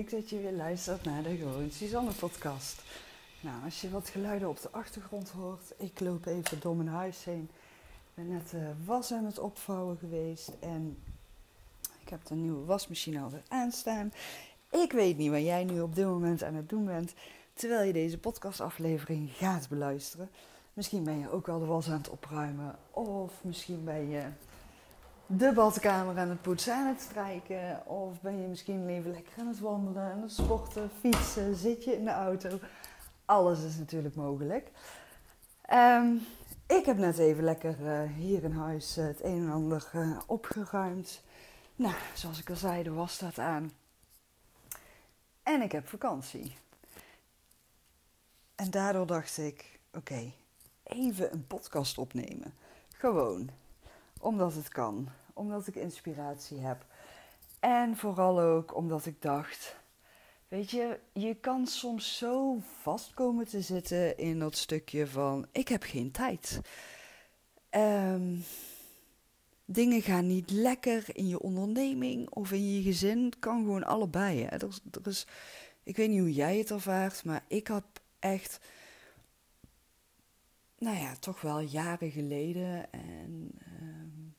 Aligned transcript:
leuk 0.00 0.10
dat 0.10 0.30
je 0.30 0.40
weer 0.40 0.52
luistert 0.52 1.04
naar 1.04 1.22
de 1.22 1.36
Gewoon 1.36 1.70
Suzanne 1.70 2.12
podcast. 2.12 2.82
Nou, 3.40 3.64
als 3.64 3.80
je 3.80 3.90
wat 3.90 4.08
geluiden 4.08 4.48
op 4.48 4.60
de 4.60 4.70
achtergrond 4.70 5.30
hoort, 5.30 5.72
ik 5.76 6.00
loop 6.00 6.26
even 6.26 6.60
door 6.60 6.76
mijn 6.76 6.88
huis 6.88 7.24
heen. 7.24 7.50
Ik 7.82 8.14
ben 8.14 8.28
net 8.28 8.52
uh, 8.54 8.60
was 8.84 9.12
aan 9.12 9.24
het 9.24 9.38
opvouwen 9.38 9.96
geweest 9.96 10.50
en 10.60 10.98
ik 12.02 12.08
heb 12.08 12.26
de 12.26 12.34
nieuwe 12.34 12.64
wasmachine 12.64 13.20
alweer 13.20 13.42
aanstaan. 13.48 14.12
Ik 14.70 14.92
weet 14.92 15.16
niet 15.16 15.30
wat 15.30 15.42
jij 15.42 15.64
nu 15.64 15.80
op 15.80 15.94
dit 15.94 16.04
moment 16.04 16.42
aan 16.42 16.54
het 16.54 16.68
doen 16.68 16.84
bent, 16.84 17.14
terwijl 17.54 17.86
je 17.86 17.92
deze 17.92 18.18
podcastaflevering 18.18 19.30
gaat 19.32 19.68
beluisteren. 19.68 20.30
Misschien 20.72 21.04
ben 21.04 21.18
je 21.18 21.30
ook 21.30 21.48
al 21.48 21.58
de 21.58 21.66
was 21.66 21.88
aan 21.88 21.98
het 21.98 22.10
opruimen 22.10 22.78
of 22.90 23.32
misschien 23.42 23.84
ben 23.84 24.08
je 24.08 24.22
de 25.32 25.52
badkamer 25.52 26.18
aan 26.18 26.28
het 26.28 26.42
poetsen, 26.42 26.74
aan 26.74 26.86
het 26.86 27.00
strijken. 27.00 27.86
Of 27.86 28.20
ben 28.20 28.40
je 28.40 28.46
misschien 28.46 28.88
even 28.88 29.10
lekker 29.10 29.32
aan 29.38 29.46
het 29.46 29.60
wandelen, 29.60 30.12
aan 30.12 30.22
het 30.22 30.32
sporten, 30.32 30.90
fietsen, 31.00 31.54
zit 31.54 31.84
je 31.84 31.96
in 31.96 32.04
de 32.04 32.10
auto. 32.10 32.58
Alles 33.24 33.62
is 33.62 33.76
natuurlijk 33.76 34.14
mogelijk. 34.14 34.70
Um, 35.72 36.20
ik 36.66 36.86
heb 36.86 36.96
net 36.96 37.18
even 37.18 37.44
lekker 37.44 37.80
uh, 37.80 38.16
hier 38.16 38.44
in 38.44 38.52
huis 38.52 38.98
uh, 38.98 39.04
het 39.06 39.24
een 39.24 39.46
en 39.46 39.50
ander 39.50 39.90
uh, 39.94 40.18
opgeruimd. 40.26 41.22
Nou, 41.76 41.94
zoals 42.14 42.40
ik 42.40 42.50
al 42.50 42.56
zei, 42.56 42.82
de 42.82 42.92
was 42.92 43.12
staat 43.12 43.38
aan. 43.38 43.72
En 45.42 45.62
ik 45.62 45.72
heb 45.72 45.88
vakantie. 45.88 46.56
En 48.54 48.70
daardoor 48.70 49.06
dacht 49.06 49.38
ik, 49.38 49.80
oké, 49.92 50.32
even 50.82 51.32
een 51.32 51.46
podcast 51.46 51.98
opnemen. 51.98 52.54
Gewoon, 52.88 53.50
omdat 54.18 54.54
het 54.54 54.68
kan 54.68 55.08
omdat 55.34 55.66
ik 55.66 55.74
inspiratie 55.74 56.58
heb. 56.58 56.86
En 57.60 57.96
vooral 57.96 58.40
ook 58.40 58.76
omdat 58.76 59.06
ik 59.06 59.22
dacht, 59.22 59.76
weet 60.48 60.70
je, 60.70 60.98
je 61.12 61.34
kan 61.34 61.66
soms 61.66 62.16
zo 62.16 62.58
vast 62.82 63.14
komen 63.14 63.46
te 63.46 63.60
zitten 63.60 64.18
in 64.18 64.38
dat 64.38 64.56
stukje 64.56 65.06
van 65.06 65.46
ik 65.52 65.68
heb 65.68 65.82
geen 65.82 66.10
tijd. 66.10 66.60
Um, 67.70 68.44
dingen 69.64 70.02
gaan 70.02 70.26
niet 70.26 70.50
lekker 70.50 71.04
in 71.12 71.28
je 71.28 71.40
onderneming 71.40 72.30
of 72.30 72.52
in 72.52 72.74
je 72.74 72.82
gezin. 72.82 73.24
Het 73.24 73.38
kan 73.38 73.58
gewoon 73.58 73.84
allebei. 73.84 74.42
Hè. 74.42 74.56
Er 74.56 75.06
is, 75.06 75.26
ik 75.82 75.96
weet 75.96 76.08
niet 76.08 76.20
hoe 76.20 76.32
jij 76.32 76.58
het 76.58 76.70
ervaart, 76.70 77.24
maar 77.24 77.44
ik 77.48 77.66
heb 77.66 77.84
echt, 78.18 78.60
nou 80.78 80.96
ja, 80.96 81.16
toch 81.16 81.40
wel 81.40 81.60
jaren 81.60 82.10
geleden 82.10 82.92
en 82.92 83.50
um, 83.82 84.29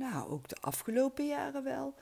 nou 0.00 0.30
ook 0.30 0.48
de 0.48 0.56
afgelopen 0.60 1.26
jaren 1.26 1.64
wel, 1.64 1.94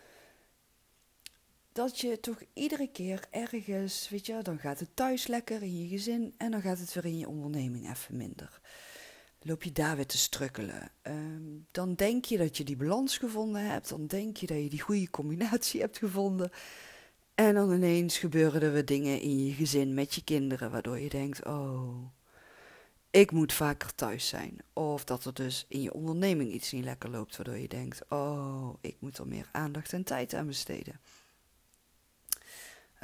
dat 1.72 2.00
je 2.00 2.20
toch 2.20 2.42
iedere 2.52 2.90
keer 2.90 3.24
ergens, 3.30 4.08
weet 4.08 4.26
je, 4.26 4.42
dan 4.42 4.58
gaat 4.58 4.80
het 4.80 4.96
thuis 4.96 5.26
lekker 5.26 5.62
in 5.62 5.78
je 5.78 5.88
gezin 5.88 6.34
en 6.36 6.50
dan 6.50 6.60
gaat 6.60 6.78
het 6.78 6.94
weer 6.94 7.04
in 7.04 7.18
je 7.18 7.28
onderneming 7.28 7.90
even 7.90 8.16
minder. 8.16 8.60
Loop 9.42 9.62
je 9.62 9.72
daar 9.72 9.96
weer 9.96 10.06
te 10.06 10.18
strukkelen. 10.18 10.90
Um, 11.02 11.66
dan 11.70 11.94
denk 11.94 12.24
je 12.24 12.38
dat 12.38 12.56
je 12.56 12.64
die 12.64 12.76
balans 12.76 13.18
gevonden 13.18 13.70
hebt, 13.70 13.88
dan 13.88 14.06
denk 14.06 14.36
je 14.36 14.46
dat 14.46 14.62
je 14.62 14.68
die 14.68 14.80
goede 14.80 15.10
combinatie 15.10 15.80
hebt 15.86 15.98
gevonden. 15.98 16.50
En 17.34 17.54
dan 17.54 17.72
ineens 17.72 18.18
gebeuren 18.18 18.62
er 18.62 18.72
weer 18.72 18.84
dingen 18.84 19.20
in 19.20 19.44
je 19.44 19.52
gezin 19.52 19.94
met 19.94 20.14
je 20.14 20.24
kinderen, 20.24 20.70
waardoor 20.70 20.98
je 20.98 21.08
denkt: 21.08 21.44
oh, 21.44 22.06
ik 23.10 23.30
moet 23.30 23.52
vaker 23.52 23.94
thuis 23.94 24.28
zijn. 24.28 24.58
Of 24.72 25.04
dat 25.04 25.24
er 25.24 25.34
dus 25.34 25.64
in 25.68 25.82
je 25.82 25.92
onderneming 25.92 26.52
iets 26.52 26.72
niet 26.72 26.84
lekker 26.84 27.10
loopt, 27.10 27.36
waardoor 27.36 27.58
je 27.58 27.68
denkt: 27.68 28.02
oh, 28.08 28.74
ik 28.80 28.96
moet 28.98 29.18
er 29.18 29.26
meer 29.26 29.48
aandacht 29.52 29.92
en 29.92 30.04
tijd 30.04 30.34
aan 30.34 30.46
besteden. 30.46 31.00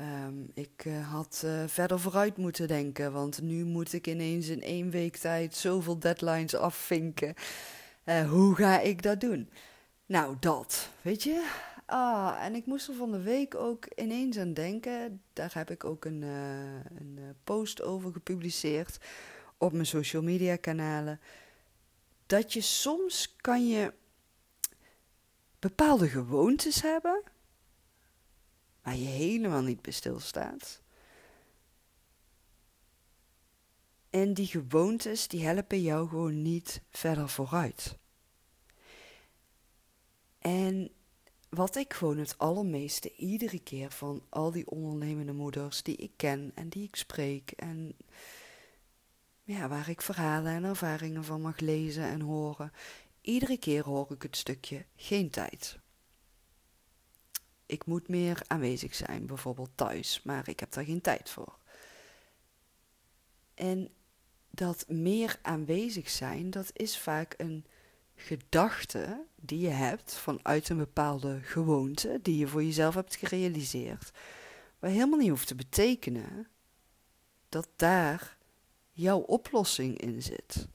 Um, 0.01 0.51
ik 0.55 0.85
uh, 0.85 1.13
had 1.13 1.43
uh, 1.45 1.63
verder 1.67 2.01
vooruit 2.01 2.37
moeten 2.37 2.69
denken, 2.69 3.13
want 3.13 3.43
nu 3.43 3.65
moet 3.65 3.93
ik 3.93 4.07
ineens 4.07 4.49
in 4.49 4.63
één 4.63 4.91
week 4.91 5.17
tijd 5.17 5.55
zoveel 5.55 5.99
deadlines 5.99 6.55
afvinken. 6.55 7.35
Uh, 8.05 8.31
hoe 8.31 8.55
ga 8.55 8.81
ik 8.81 9.03
dat 9.03 9.21
doen? 9.21 9.51
Nou, 10.07 10.37
dat, 10.41 10.91
weet 11.03 11.23
je. 11.23 11.51
Ah, 11.87 12.37
en 12.41 12.55
ik 12.55 12.67
moest 12.67 12.89
er 12.89 12.95
van 12.95 13.13
de 13.13 13.23
week 13.23 13.55
ook 13.55 13.87
ineens 13.95 14.39
aan 14.39 14.55
denken. 14.55 15.23
Daar 15.33 15.51
heb 15.55 15.71
ik 15.71 15.85
ook 15.85 16.05
een, 16.05 16.23
een 16.23 17.19
post 17.45 17.83
over 17.83 18.13
gepubliceerd 18.13 18.99
op 19.65 19.73
mijn 19.73 19.87
social 19.87 20.23
media 20.23 20.57
kanalen. 20.57 21.21
Dat 22.27 22.53
je 22.53 22.61
soms 22.61 23.35
kan 23.37 23.69
je 23.69 23.93
bepaalde 25.59 26.09
gewoontes 26.09 26.83
hebben 26.83 27.23
waar 28.83 28.97
je 28.97 29.07
helemaal 29.07 29.63
niet 29.63 29.83
bij 29.83 29.93
stilstaat. 29.93 30.81
En 34.11 34.35
die 34.35 34.47
gewoontes 34.47 35.29
die 35.29 35.45
helpen 35.47 35.83
jou 35.83 36.09
gewoon 36.09 36.43
niet 36.43 36.81
verder 36.91 37.29
vooruit. 37.29 37.97
En 40.39 40.91
wat 41.49 41.77
ik 41.77 41.93
gewoon 41.93 42.19
het 42.19 42.39
allermeeste 42.39 43.15
iedere 43.17 43.59
keer 43.59 43.91
van 43.91 44.23
al 44.29 44.51
die 44.51 44.71
ondernemende 44.71 45.33
moeders 45.33 45.83
die 45.83 45.97
ik 45.97 46.13
ken 46.17 46.53
en 46.55 46.69
die 46.69 46.83
ik 46.85 46.97
spreek 46.97 47.51
en 47.51 47.97
ja, 49.45 49.69
waar 49.69 49.89
ik 49.89 50.01
verhalen 50.01 50.53
en 50.53 50.65
ervaringen 50.65 51.25
van 51.25 51.41
mag 51.41 51.59
lezen 51.59 52.05
en 52.05 52.21
horen. 52.21 52.73
Iedere 53.21 53.59
keer 53.59 53.85
hoor 53.85 54.13
ik 54.13 54.23
het 54.23 54.37
stukje 54.37 54.85
geen 54.97 55.31
tijd. 55.31 55.79
Ik 57.67 57.87
moet 57.87 58.09
meer 58.09 58.43
aanwezig 58.47 58.95
zijn, 58.95 59.27
bijvoorbeeld 59.27 59.71
thuis, 59.75 60.23
maar 60.23 60.49
ik 60.49 60.61
heb 60.61 60.73
daar 60.73 60.85
geen 60.85 61.01
tijd 61.01 61.31
voor. 61.31 61.59
En 63.55 63.91
dat 64.51 64.85
meer 64.89 65.39
aanwezig 65.43 66.11
zijn, 66.11 66.51
dat 66.51 66.71
is 66.73 66.99
vaak 66.99 67.35
een 67.37 67.67
gedachte 68.15 69.27
die 69.37 69.59
je 69.59 69.69
hebt 69.69 70.15
vanuit 70.15 70.69
een 70.69 70.77
bepaalde 70.77 71.41
gewoonte 71.43 72.19
die 72.23 72.39
je 72.39 72.47
voor 72.47 72.65
jezelf 72.65 72.95
hebt 72.95 73.17
gerealiseerd. 73.17 74.11
Waar 74.79 74.91
helemaal 74.91 75.19
niet 75.19 75.29
hoeft 75.29 75.47
te 75.47 75.55
betekenen 75.55 76.49
dat 77.49 77.69
daar 77.77 78.34
jouw 78.95 79.19
oplossing 79.19 79.99
in 79.99 80.23
zit. 80.23 80.69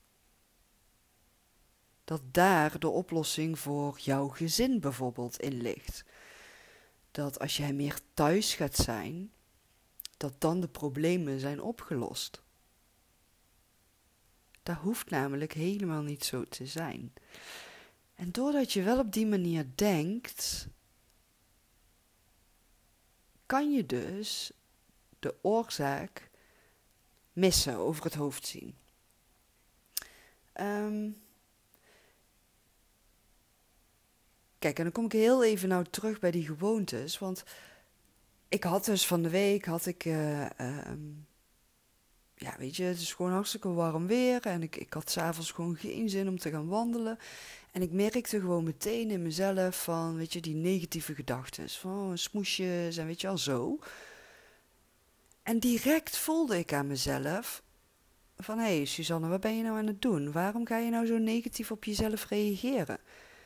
Dat 2.04 2.22
daar 2.32 2.80
de 2.80 2.88
oplossing 2.88 3.60
voor 3.60 4.00
jouw 4.00 4.28
gezin 4.28 4.80
bijvoorbeeld 4.80 5.40
in 5.40 5.62
ligt. 5.62 6.04
Dat 7.12 7.40
als 7.40 7.58
jij 7.58 7.74
meer 7.74 8.00
thuis 8.14 8.54
gaat 8.54 8.76
zijn, 8.76 9.32
dat 10.18 10.42
dan 10.42 10.60
de 10.60 10.68
problemen 10.68 11.40
zijn 11.40 11.62
opgelost. 11.62 12.44
Dat 14.64 14.76
hoeft 14.76 15.10
namelijk 15.10 15.54
helemaal 15.54 16.02
niet 16.02 16.26
zo 16.26 16.44
te 16.44 16.66
zijn. 16.66 17.14
En 18.16 18.32
doordat 18.32 18.74
je 18.74 18.84
wel 18.84 19.00
op 19.00 19.14
die 19.14 19.28
manier 19.28 19.66
denkt, 19.76 20.68
kan 23.46 23.72
je 23.72 23.86
dus 23.86 24.52
de 25.20 25.36
oorzaak 25.42 26.29
missen, 27.34 27.76
over 27.76 28.04
het 28.04 28.14
hoofd 28.14 28.48
zien. 28.48 28.76
Um, 30.62 31.22
kijk, 34.60 34.78
en 34.78 34.84
dan 34.84 34.92
kom 34.92 35.06
ik 35.06 35.12
heel 35.12 35.44
even 35.44 35.70
nou 35.70 35.86
terug 35.90 36.20
bij 36.20 36.32
die 36.32 36.46
gewoontes. 36.46 37.20
Want 37.20 37.44
ik 38.48 38.64
had 38.64 38.86
dus 38.86 39.08
van 39.08 39.22
de 39.22 39.30
week, 39.30 39.66
had 39.66 39.86
ik, 39.86 40.06
uh, 40.06 40.50
um, 40.60 41.28
ja 42.36 42.56
weet 42.58 42.76
je, 42.76 42.84
het 42.84 43.00
is 43.00 43.14
gewoon 43.14 43.32
hartstikke 43.32 43.70
warm 43.70 44.08
weer. 44.08 44.46
En 44.46 44.64
ik, 44.64 44.76
ik 44.76 44.94
had 44.94 45.10
s'avonds 45.10 45.52
gewoon 45.52 45.76
geen 45.76 46.10
zin 46.10 46.28
om 46.28 46.40
te 46.40 46.50
gaan 46.50 46.68
wandelen. 46.68 47.20
En 47.72 47.82
ik 47.82 47.92
merkte 47.92 48.40
gewoon 48.40 48.64
meteen 48.64 49.10
in 49.10 49.22
mezelf 49.22 49.84
van, 49.84 50.16
weet 50.16 50.34
je, 50.34 50.40
die 50.40 50.56
negatieve 50.56 51.16
gedachten. 51.16 51.70
Van 51.70 52.18
smoesjes 52.18 52.98
en 52.98 53.06
weet 53.06 53.22
je 53.22 53.28
al 53.28 53.38
zo. 53.38 53.80
En 55.50 55.60
direct 55.60 56.18
voelde 56.18 56.58
ik 56.58 56.74
aan 56.74 56.88
mezelf 56.88 57.64
van 58.38 58.58
hé 58.58 58.76
hey, 58.76 58.86
Suzanne, 58.86 59.28
wat 59.28 59.42
ben 59.42 59.58
je 59.58 59.64
nou 59.64 59.78
aan 59.78 59.88
het 59.88 60.02
doen? 60.02 60.32
Waarom 60.32 60.66
ga 60.68 60.78
je 60.78 60.90
nou 60.90 61.06
zo 61.06 61.18
negatief 61.18 61.72
op 61.72 61.84
jezelf 61.84 62.26
reageren? 62.26 63.00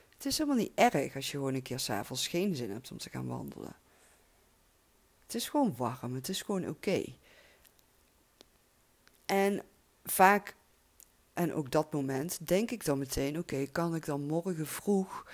Het 0.09 0.25
is 0.25 0.37
helemaal 0.37 0.59
niet 0.59 0.71
erg 0.75 1.15
als 1.15 1.31
je 1.31 1.37
gewoon 1.37 1.53
een 1.53 1.61
keer 1.61 1.79
s'avonds 1.79 2.27
geen 2.27 2.55
zin 2.55 2.71
hebt 2.71 2.91
om 2.91 2.97
te 2.97 3.09
gaan 3.09 3.27
wandelen. 3.27 3.75
Het 5.23 5.35
is 5.35 5.49
gewoon 5.49 5.73
warm, 5.77 6.15
het 6.15 6.29
is 6.29 6.41
gewoon 6.41 6.67
oké. 6.67 7.03
En 9.25 9.61
vaak, 10.03 10.55
en 11.33 11.53
ook 11.53 11.71
dat 11.71 11.93
moment, 11.93 12.47
denk 12.47 12.71
ik 12.71 12.85
dan 12.85 12.97
meteen: 12.97 13.37
oké, 13.37 13.65
kan 13.65 13.95
ik 13.95 14.05
dan 14.05 14.25
morgen 14.25 14.67
vroeg 14.67 15.25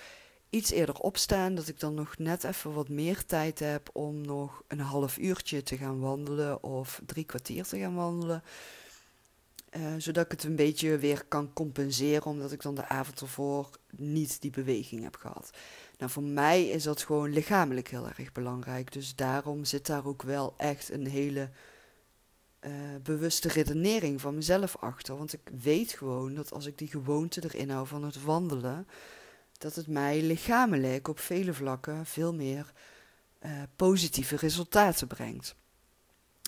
iets 0.50 0.70
eerder 0.70 0.94
opstaan, 0.94 1.54
dat 1.54 1.68
ik 1.68 1.80
dan 1.80 1.94
nog 1.94 2.18
net 2.18 2.44
even 2.44 2.72
wat 2.72 2.88
meer 2.88 3.26
tijd 3.26 3.58
heb 3.58 3.90
om 3.92 4.20
nog 4.20 4.62
een 4.68 4.80
half 4.80 5.18
uurtje 5.18 5.62
te 5.62 5.76
gaan 5.76 6.00
wandelen 6.00 6.62
of 6.62 7.00
drie 7.06 7.24
kwartier 7.24 7.64
te 7.64 7.78
gaan 7.78 7.94
wandelen. 7.94 8.42
Uh, 9.76 9.94
zodat 9.98 10.24
ik 10.24 10.30
het 10.30 10.44
een 10.44 10.56
beetje 10.56 10.98
weer 10.98 11.24
kan 11.28 11.52
compenseren, 11.52 12.24
omdat 12.24 12.52
ik 12.52 12.62
dan 12.62 12.74
de 12.74 12.88
avond 12.88 13.20
ervoor 13.20 13.70
niet 13.96 14.40
die 14.40 14.50
beweging 14.50 15.02
heb 15.02 15.16
gehad. 15.16 15.50
Nou, 15.98 16.10
voor 16.10 16.22
mij 16.22 16.68
is 16.68 16.82
dat 16.82 17.02
gewoon 17.02 17.32
lichamelijk 17.32 17.88
heel 17.88 18.08
erg 18.08 18.32
belangrijk. 18.32 18.92
Dus 18.92 19.14
daarom 19.14 19.64
zit 19.64 19.86
daar 19.86 20.06
ook 20.06 20.22
wel 20.22 20.54
echt 20.56 20.90
een 20.90 21.06
hele 21.06 21.50
uh, 22.60 22.72
bewuste 23.02 23.48
redenering 23.48 24.20
van 24.20 24.34
mezelf 24.34 24.76
achter. 24.76 25.16
Want 25.16 25.32
ik 25.32 25.50
weet 25.62 25.92
gewoon 25.92 26.34
dat 26.34 26.52
als 26.52 26.66
ik 26.66 26.78
die 26.78 26.88
gewoonte 26.88 27.44
erin 27.44 27.70
hou 27.70 27.86
van 27.86 28.04
het 28.04 28.22
wandelen, 28.22 28.86
dat 29.60 29.74
het 29.74 29.86
mij 29.86 30.22
lichamelijk 30.22 31.08
op 31.08 31.18
vele 31.18 31.54
vlakken 31.54 32.06
veel 32.06 32.34
meer 32.34 32.72
uh, 33.42 33.50
positieve 33.76 34.36
resultaten 34.36 35.06
brengt. 35.06 35.54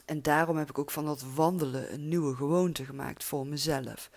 En 0.05 0.23
daarom 0.23 0.57
heb 0.57 0.71
ik 0.71 0.79
ook 0.79 0.91
van 0.91 1.05
dat 1.05 1.23
wandelen 1.35 1.93
een 1.93 2.09
nieuwe 2.09 2.35
gewoonte 2.35 2.85
gemaakt 2.85 3.25
voor 3.25 3.47
mezelf. 3.47 4.11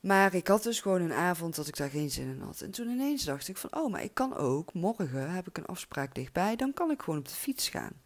Maar 0.00 0.34
ik 0.34 0.46
had 0.46 0.62
dus 0.62 0.80
gewoon 0.80 1.00
een 1.00 1.12
avond 1.12 1.54
dat 1.54 1.68
ik 1.68 1.76
daar 1.76 1.90
geen 1.90 2.10
zin 2.10 2.28
in 2.28 2.40
had. 2.40 2.60
En 2.60 2.70
toen 2.70 2.88
ineens 2.88 3.24
dacht 3.24 3.48
ik 3.48 3.56
van, 3.56 3.74
oh, 3.74 3.90
maar 3.90 4.02
ik 4.02 4.14
kan 4.14 4.36
ook, 4.36 4.74
morgen 4.74 5.30
heb 5.30 5.48
ik 5.48 5.58
een 5.58 5.66
afspraak 5.66 6.14
dichtbij, 6.14 6.56
dan 6.56 6.72
kan 6.72 6.90
ik 6.90 7.02
gewoon 7.02 7.18
op 7.18 7.28
de 7.28 7.34
fiets 7.34 7.68
gaan. 7.68 8.00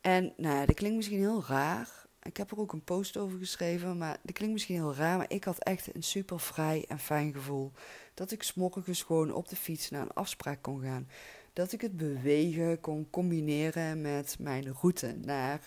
En 0.00 0.32
nou 0.36 0.54
ja, 0.54 0.66
dat 0.66 0.74
klinkt 0.74 0.96
misschien 0.96 1.18
heel 1.18 1.44
raar. 1.46 2.03
Ik 2.24 2.36
heb 2.36 2.50
er 2.50 2.58
ook 2.58 2.72
een 2.72 2.84
post 2.84 3.16
over 3.16 3.38
geschreven, 3.38 3.98
maar 3.98 4.16
dat 4.22 4.34
klinkt 4.34 4.54
misschien 4.54 4.74
heel 4.74 4.94
raar. 4.94 5.16
Maar 5.16 5.30
ik 5.30 5.44
had 5.44 5.58
echt 5.58 5.94
een 5.94 6.02
super 6.02 6.40
vrij 6.40 6.84
en 6.88 6.98
fijn 6.98 7.32
gevoel. 7.32 7.72
Dat 8.14 8.30
ik 8.30 8.42
s'morgens 8.42 9.02
gewoon 9.02 9.32
op 9.32 9.48
de 9.48 9.56
fiets 9.56 9.90
naar 9.90 10.02
een 10.02 10.12
afspraak 10.14 10.62
kon 10.62 10.82
gaan. 10.82 11.08
Dat 11.52 11.72
ik 11.72 11.80
het 11.80 11.96
bewegen 11.96 12.80
kon 12.80 13.10
combineren 13.10 14.00
met 14.00 14.36
mijn 14.38 14.74
route 14.80 15.16
naar 15.22 15.60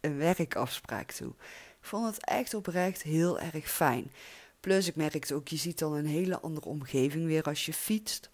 een 0.00 0.16
werkafspraak 0.16 1.12
toe. 1.12 1.32
Ik 1.80 1.90
vond 1.90 2.06
het 2.06 2.24
echt 2.24 2.54
oprecht 2.54 3.02
heel 3.02 3.40
erg 3.40 3.70
fijn. 3.70 4.12
Plus, 4.60 4.86
ik 4.86 4.96
merkte 4.96 5.34
ook, 5.34 5.48
je 5.48 5.56
ziet 5.56 5.78
dan 5.78 5.92
een 5.92 6.06
hele 6.06 6.40
andere 6.40 6.66
omgeving 6.66 7.26
weer 7.26 7.42
als 7.42 7.66
je 7.66 7.72
fietst. 7.72 8.30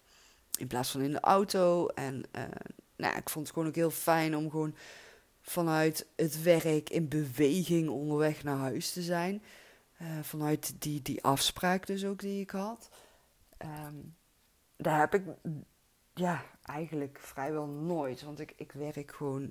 In 0.57 0.67
plaats 0.67 0.91
van 0.91 1.01
in 1.01 1.11
de 1.11 1.19
auto. 1.19 1.87
En 1.87 2.23
uh, 2.35 2.43
nou, 2.95 3.17
ik 3.17 3.29
vond 3.29 3.45
het 3.45 3.53
gewoon 3.53 3.69
ook 3.69 3.75
heel 3.75 3.91
fijn 3.91 4.35
om 4.37 4.49
gewoon 4.49 4.75
vanuit 5.51 6.07
het 6.15 6.43
werk 6.43 6.89
in 6.89 7.07
beweging 7.07 7.89
onderweg 7.89 8.43
naar 8.43 8.57
huis 8.57 8.91
te 8.91 9.01
zijn. 9.01 9.43
Uh, 10.01 10.07
vanuit 10.21 10.73
die, 10.81 11.01
die 11.01 11.23
afspraak 11.23 11.87
dus 11.87 12.05
ook 12.05 12.19
die 12.19 12.41
ik 12.41 12.49
had. 12.49 12.89
Um, 13.57 14.15
daar 14.75 14.99
heb 14.99 15.13
ik 15.13 15.23
ja, 16.13 16.43
eigenlijk 16.63 17.19
vrijwel 17.21 17.67
nooit. 17.67 18.21
Want 18.21 18.39
ik, 18.39 18.53
ik 18.55 18.71
werk 18.71 19.11
gewoon 19.15 19.49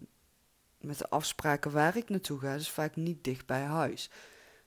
met 0.78 0.98
de 0.98 1.08
afspraken 1.10 1.70
waar 1.70 1.96
ik 1.96 2.08
naartoe 2.08 2.38
ga. 2.38 2.56
Dus 2.56 2.70
vaak 2.70 2.96
niet 2.96 3.24
dicht 3.24 3.46
bij 3.46 3.62
huis. 3.62 4.10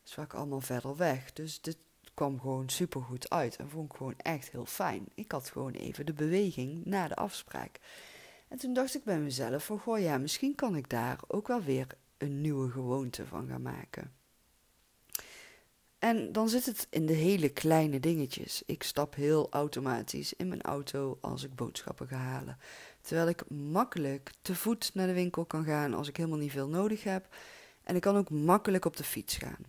Dus 0.04 0.14
vaak 0.14 0.34
allemaal 0.34 0.62
verder 0.62 0.96
weg. 0.96 1.34
Dus 1.34 1.62
dit 1.62 1.78
kwam 2.14 2.40
gewoon 2.40 2.70
super 2.70 3.02
goed 3.02 3.30
uit. 3.30 3.56
En 3.56 3.70
vond 3.70 3.92
ik 3.92 3.98
gewoon 3.98 4.18
echt 4.18 4.50
heel 4.50 4.66
fijn. 4.66 5.06
Ik 5.16 5.32
had 5.32 5.50
gewoon 5.50 5.74
even 5.74 6.06
de 6.06 6.14
beweging 6.14 6.86
na 6.86 7.08
de 7.08 7.16
afspraak. 7.16 7.80
En 8.54 8.60
toen 8.60 8.74
dacht 8.74 8.96
ik 8.96 9.04
bij 9.04 9.20
mezelf 9.20 9.66
van, 9.66 9.80
goh 9.80 10.00
ja, 10.00 10.18
misschien 10.18 10.56
kan 10.56 10.76
ik 10.76 10.90
daar 10.90 11.20
ook 11.28 11.48
wel 11.48 11.62
weer 11.62 11.88
een 12.18 12.42
nieuwe 12.42 12.70
gewoonte 12.70 13.26
van 13.26 13.48
gaan 13.48 13.62
maken. 13.62 14.12
En 16.00 16.32
dan 16.32 16.50
zit 16.50 16.66
het 16.66 16.88
in 16.90 17.06
de 17.06 17.14
hele 17.14 17.50
kleine 17.50 18.00
dingetjes. 18.00 18.64
Ik 18.66 18.84
stap 18.84 19.16
heel 19.16 19.48
automatisch 19.52 20.34
in 20.34 20.48
mijn 20.48 20.62
auto 20.62 21.18
als 21.22 21.44
ik 21.44 21.56
boodschappen 21.56 22.08
ga 22.08 22.16
halen. 22.16 22.58
Terwijl 23.02 23.28
ik 23.28 23.50
makkelijk 23.50 24.32
te 24.42 24.56
voet 24.56 24.92
naar 24.94 25.08
de 25.08 25.14
winkel 25.14 25.46
kan 25.46 25.64
gaan 25.64 25.94
als 25.94 26.08
ik 26.08 26.18
helemaal 26.18 26.38
niet 26.38 26.52
veel 26.52 26.70
nodig 26.70 27.04
heb. 27.04 27.36
En 27.84 27.96
ik 27.96 28.02
kan 28.02 28.16
ook 28.16 28.30
makkelijk 28.30 28.86
op 28.86 28.98
de 28.98 29.04
fiets 29.04 29.38
gaan. 29.38 29.66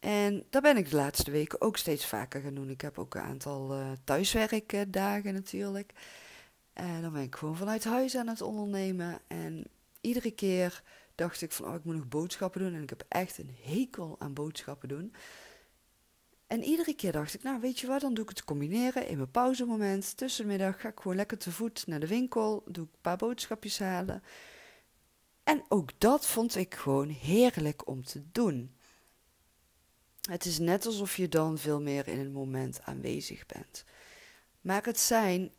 En 0.00 0.44
dat 0.50 0.62
ben 0.62 0.76
ik 0.76 0.90
de 0.90 0.96
laatste 0.96 1.30
weken 1.30 1.60
ook 1.60 1.76
steeds 1.76 2.06
vaker 2.06 2.40
gaan 2.40 2.54
doen. 2.54 2.70
Ik 2.70 2.80
heb 2.80 2.98
ook 2.98 3.14
een 3.14 3.20
aantal 3.20 3.78
uh, 3.78 3.90
thuiswerkdagen 4.04 5.34
natuurlijk. 5.34 5.92
En 6.80 7.02
dan 7.02 7.12
ben 7.12 7.22
ik 7.22 7.36
gewoon 7.36 7.56
vanuit 7.56 7.84
huis 7.84 8.16
aan 8.16 8.28
het 8.28 8.40
ondernemen. 8.40 9.18
En 9.26 9.66
iedere 10.00 10.30
keer 10.30 10.82
dacht 11.14 11.42
ik 11.42 11.52
van, 11.52 11.66
oh, 11.66 11.74
ik 11.74 11.84
moet 11.84 11.94
nog 11.94 12.08
boodschappen 12.08 12.60
doen. 12.60 12.74
En 12.74 12.82
ik 12.82 12.90
heb 12.90 13.04
echt 13.08 13.38
een 13.38 13.56
hekel 13.62 14.16
aan 14.18 14.34
boodschappen 14.34 14.88
doen. 14.88 15.14
En 16.46 16.62
iedere 16.62 16.94
keer 16.94 17.12
dacht 17.12 17.34
ik, 17.34 17.42
nou 17.42 17.60
weet 17.60 17.78
je 17.78 17.86
wat, 17.86 18.00
dan 18.00 18.14
doe 18.14 18.24
ik 18.24 18.30
het 18.30 18.44
combineren 18.44 19.08
in 19.08 19.16
mijn 19.16 19.30
pauzemoment. 19.30 20.16
Tussenmiddag 20.16 20.80
ga 20.80 20.88
ik 20.88 21.00
gewoon 21.00 21.16
lekker 21.16 21.38
te 21.38 21.52
voet 21.52 21.86
naar 21.86 22.00
de 22.00 22.06
winkel, 22.06 22.62
doe 22.66 22.84
ik 22.84 22.92
een 22.92 23.00
paar 23.00 23.16
boodschapjes 23.16 23.78
halen. 23.78 24.22
En 25.42 25.64
ook 25.68 25.90
dat 25.98 26.26
vond 26.26 26.56
ik 26.56 26.74
gewoon 26.74 27.08
heerlijk 27.08 27.88
om 27.88 28.04
te 28.04 28.22
doen. 28.32 28.76
Het 30.28 30.44
is 30.44 30.58
net 30.58 30.86
alsof 30.86 31.16
je 31.16 31.28
dan 31.28 31.58
veel 31.58 31.80
meer 31.80 32.08
in 32.08 32.18
het 32.18 32.32
moment 32.32 32.82
aanwezig 32.82 33.46
bent. 33.46 33.84
Maar 34.60 34.84
het 34.84 35.00
zijn 35.00 35.52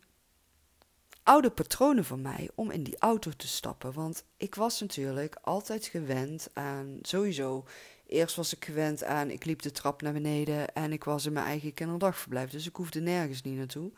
oude 1.22 1.50
patronen 1.50 2.04
van 2.04 2.22
mij 2.22 2.50
om 2.54 2.70
in 2.70 2.82
die 2.82 2.98
auto 2.98 3.30
te 3.36 3.48
stappen. 3.48 3.92
Want 3.92 4.24
ik 4.36 4.54
was 4.54 4.80
natuurlijk 4.80 5.36
altijd 5.42 5.86
gewend 5.86 6.50
aan, 6.52 6.98
sowieso, 7.02 7.64
eerst 8.06 8.36
was 8.36 8.54
ik 8.54 8.64
gewend 8.64 9.04
aan, 9.04 9.30
ik 9.30 9.44
liep 9.44 9.62
de 9.62 9.70
trap 9.70 10.02
naar 10.02 10.12
beneden 10.12 10.74
en 10.74 10.92
ik 10.92 11.04
was 11.04 11.26
in 11.26 11.32
mijn 11.32 11.46
eigen 11.46 11.74
kinderdagverblijf. 11.74 12.50
Dus 12.50 12.66
ik 12.66 12.76
hoefde 12.76 13.00
nergens 13.00 13.42
niet 13.42 13.56
naartoe. 13.56 13.90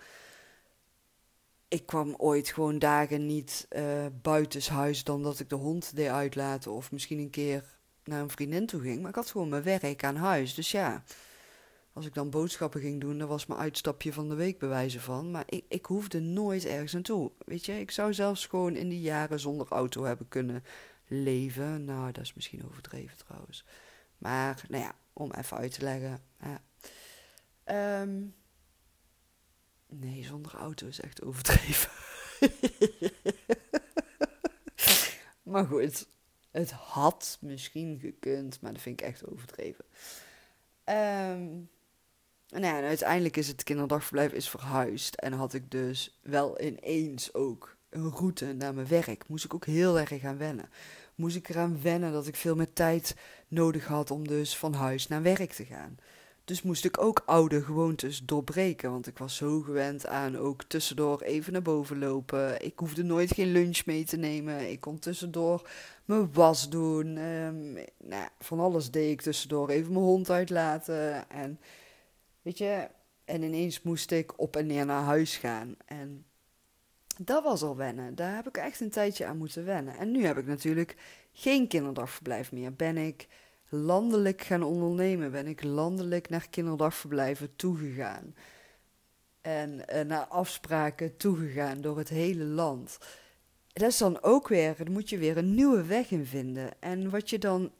Ik 1.68 1.86
kwam 1.86 2.14
ooit 2.16 2.48
gewoon 2.48 2.78
dagen 2.78 3.26
niet 3.26 3.66
uh, 3.70 4.06
buitenshuis 4.22 5.04
dan 5.04 5.22
dat 5.22 5.40
ik 5.40 5.48
de 5.48 5.54
hond 5.54 5.96
deed 5.96 6.08
uitlaten 6.08 6.72
of 6.72 6.92
misschien 6.92 7.18
een 7.18 7.30
keer 7.30 7.64
naar 8.04 8.20
een 8.20 8.30
vriendin 8.30 8.66
toe 8.66 8.80
ging. 8.80 9.00
Maar 9.00 9.08
ik 9.08 9.16
had 9.16 9.30
gewoon 9.30 9.48
mijn 9.48 9.62
werk 9.62 10.04
aan 10.04 10.16
huis. 10.16 10.54
Dus 10.54 10.70
ja, 10.70 11.04
als 11.94 12.06
ik 12.06 12.14
dan 12.14 12.30
boodschappen 12.30 12.80
ging 12.80 13.00
doen, 13.00 13.18
dan 13.18 13.28
was 13.28 13.46
mijn 13.46 13.60
uitstapje 13.60 14.12
van 14.12 14.28
de 14.28 14.34
week 14.34 14.58
bewijzen 14.58 15.00
van. 15.00 15.30
Maar 15.30 15.44
ik, 15.46 15.64
ik 15.68 15.86
hoefde 15.86 16.20
nooit 16.20 16.64
ergens 16.64 16.92
naartoe. 16.92 17.32
Weet 17.46 17.66
je, 17.66 17.80
ik 17.80 17.90
zou 17.90 18.14
zelfs 18.14 18.46
gewoon 18.46 18.76
in 18.76 18.88
die 18.88 19.00
jaren 19.00 19.40
zonder 19.40 19.68
auto 19.68 20.04
hebben 20.04 20.28
kunnen 20.28 20.64
leven. 21.06 21.84
Nou, 21.84 22.12
dat 22.12 22.22
is 22.22 22.34
misschien 22.34 22.66
overdreven 22.66 23.16
trouwens. 23.16 23.64
Maar, 24.18 24.64
nou 24.68 24.82
ja, 24.82 24.94
om 25.12 25.32
even 25.32 25.56
uit 25.56 25.72
te 25.72 25.82
leggen. 25.82 26.22
Ja. 26.40 26.62
Ehm, 27.64 28.22
nee, 29.86 30.24
zonder 30.24 30.54
auto 30.54 30.86
is 30.86 31.00
echt 31.00 31.22
overdreven. 31.22 31.90
maar 35.52 35.66
goed, 35.66 36.06
het 36.50 36.70
had 36.70 37.38
misschien 37.40 37.98
gekund, 37.98 38.60
maar 38.60 38.72
dat 38.72 38.82
vind 38.82 39.00
ik 39.00 39.06
echt 39.06 39.26
overdreven. 39.26 39.84
Um, 40.84 41.70
nou 42.60 42.76
en 42.76 42.84
uiteindelijk 42.84 43.36
is 43.36 43.48
het 43.48 43.62
kinderdagverblijf 43.62 44.32
is 44.32 44.48
verhuisd. 44.48 45.14
En 45.14 45.32
had 45.32 45.54
ik 45.54 45.70
dus 45.70 46.18
wel 46.22 46.60
ineens 46.60 47.34
ook 47.34 47.76
een 47.90 48.10
route 48.10 48.52
naar 48.52 48.74
mijn 48.74 48.86
werk. 48.86 49.28
Moest 49.28 49.44
ik 49.44 49.54
ook 49.54 49.66
heel 49.66 49.98
erg 49.98 50.20
gaan 50.20 50.38
wennen. 50.38 50.68
Moest 51.14 51.36
ik 51.36 51.48
eraan 51.48 51.82
wennen 51.82 52.12
dat 52.12 52.26
ik 52.26 52.36
veel 52.36 52.54
meer 52.54 52.72
tijd 52.72 53.16
nodig 53.48 53.86
had 53.86 54.10
om 54.10 54.28
dus 54.28 54.56
van 54.56 54.74
huis 54.74 55.08
naar 55.08 55.22
werk 55.22 55.52
te 55.52 55.64
gaan. 55.64 55.98
Dus 56.44 56.62
moest 56.62 56.84
ik 56.84 57.00
ook 57.02 57.22
oude 57.26 57.62
gewoontes 57.62 58.24
doorbreken. 58.24 58.90
Want 58.90 59.06
ik 59.06 59.18
was 59.18 59.36
zo 59.36 59.60
gewend 59.60 60.06
aan 60.06 60.36
ook 60.36 60.62
tussendoor 60.62 61.20
even 61.22 61.52
naar 61.52 61.62
boven 61.62 61.98
lopen. 61.98 62.64
Ik 62.64 62.78
hoefde 62.78 63.02
nooit 63.02 63.34
geen 63.34 63.52
lunch 63.52 63.86
mee 63.86 64.04
te 64.04 64.16
nemen. 64.16 64.70
Ik 64.70 64.80
kon 64.80 64.98
tussendoor 64.98 65.68
mijn 66.04 66.32
was 66.32 66.68
doen. 66.68 67.16
Um, 67.16 67.72
nou, 67.98 68.28
van 68.38 68.60
alles 68.60 68.90
deed 68.90 69.10
ik 69.10 69.20
tussendoor. 69.22 69.68
Even 69.68 69.92
mijn 69.92 70.04
hond 70.04 70.30
uitlaten. 70.30 71.30
En 71.30 71.58
Weet 72.44 72.58
je, 72.58 72.88
en 73.24 73.42
ineens 73.42 73.82
moest 73.82 74.10
ik 74.10 74.40
op 74.40 74.56
en 74.56 74.66
neer 74.66 74.86
naar 74.86 75.02
huis 75.02 75.36
gaan. 75.36 75.76
En 75.86 76.24
dat 77.18 77.42
was 77.42 77.62
al 77.62 77.76
wennen. 77.76 78.14
Daar 78.14 78.34
heb 78.34 78.48
ik 78.48 78.56
echt 78.56 78.80
een 78.80 78.90
tijdje 78.90 79.26
aan 79.26 79.36
moeten 79.36 79.64
wennen. 79.64 79.96
En 79.96 80.10
nu 80.10 80.24
heb 80.24 80.38
ik 80.38 80.46
natuurlijk 80.46 80.96
geen 81.32 81.68
kinderdagverblijf 81.68 82.52
meer. 82.52 82.74
Ben 82.74 82.96
ik 82.96 83.28
landelijk 83.68 84.42
gaan 84.42 84.62
ondernemen. 84.62 85.30
Ben 85.30 85.46
ik 85.46 85.62
landelijk 85.62 86.28
naar 86.28 86.48
kinderdagverblijven 86.50 87.56
toegegaan. 87.56 88.34
En 89.40 89.82
uh, 89.92 90.00
naar 90.00 90.26
afspraken 90.26 91.16
toegegaan 91.16 91.80
door 91.80 91.98
het 91.98 92.08
hele 92.08 92.44
land. 92.44 92.98
Dat 93.72 93.88
is 93.88 93.98
dan 93.98 94.22
ook 94.22 94.48
weer, 94.48 94.74
dan 94.76 94.92
moet 94.92 95.08
je 95.08 95.18
weer 95.18 95.36
een 95.36 95.54
nieuwe 95.54 95.84
weg 95.84 96.10
in 96.10 96.26
vinden. 96.26 96.80
En 96.80 97.10
wat 97.10 97.30
je 97.30 97.38
dan 97.38 97.72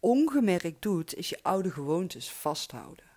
ongemerkt 0.00 0.82
doet, 0.82 1.14
is 1.14 1.28
je 1.28 1.42
oude 1.42 1.70
gewoontes 1.70 2.30
vasthouden. 2.30 3.11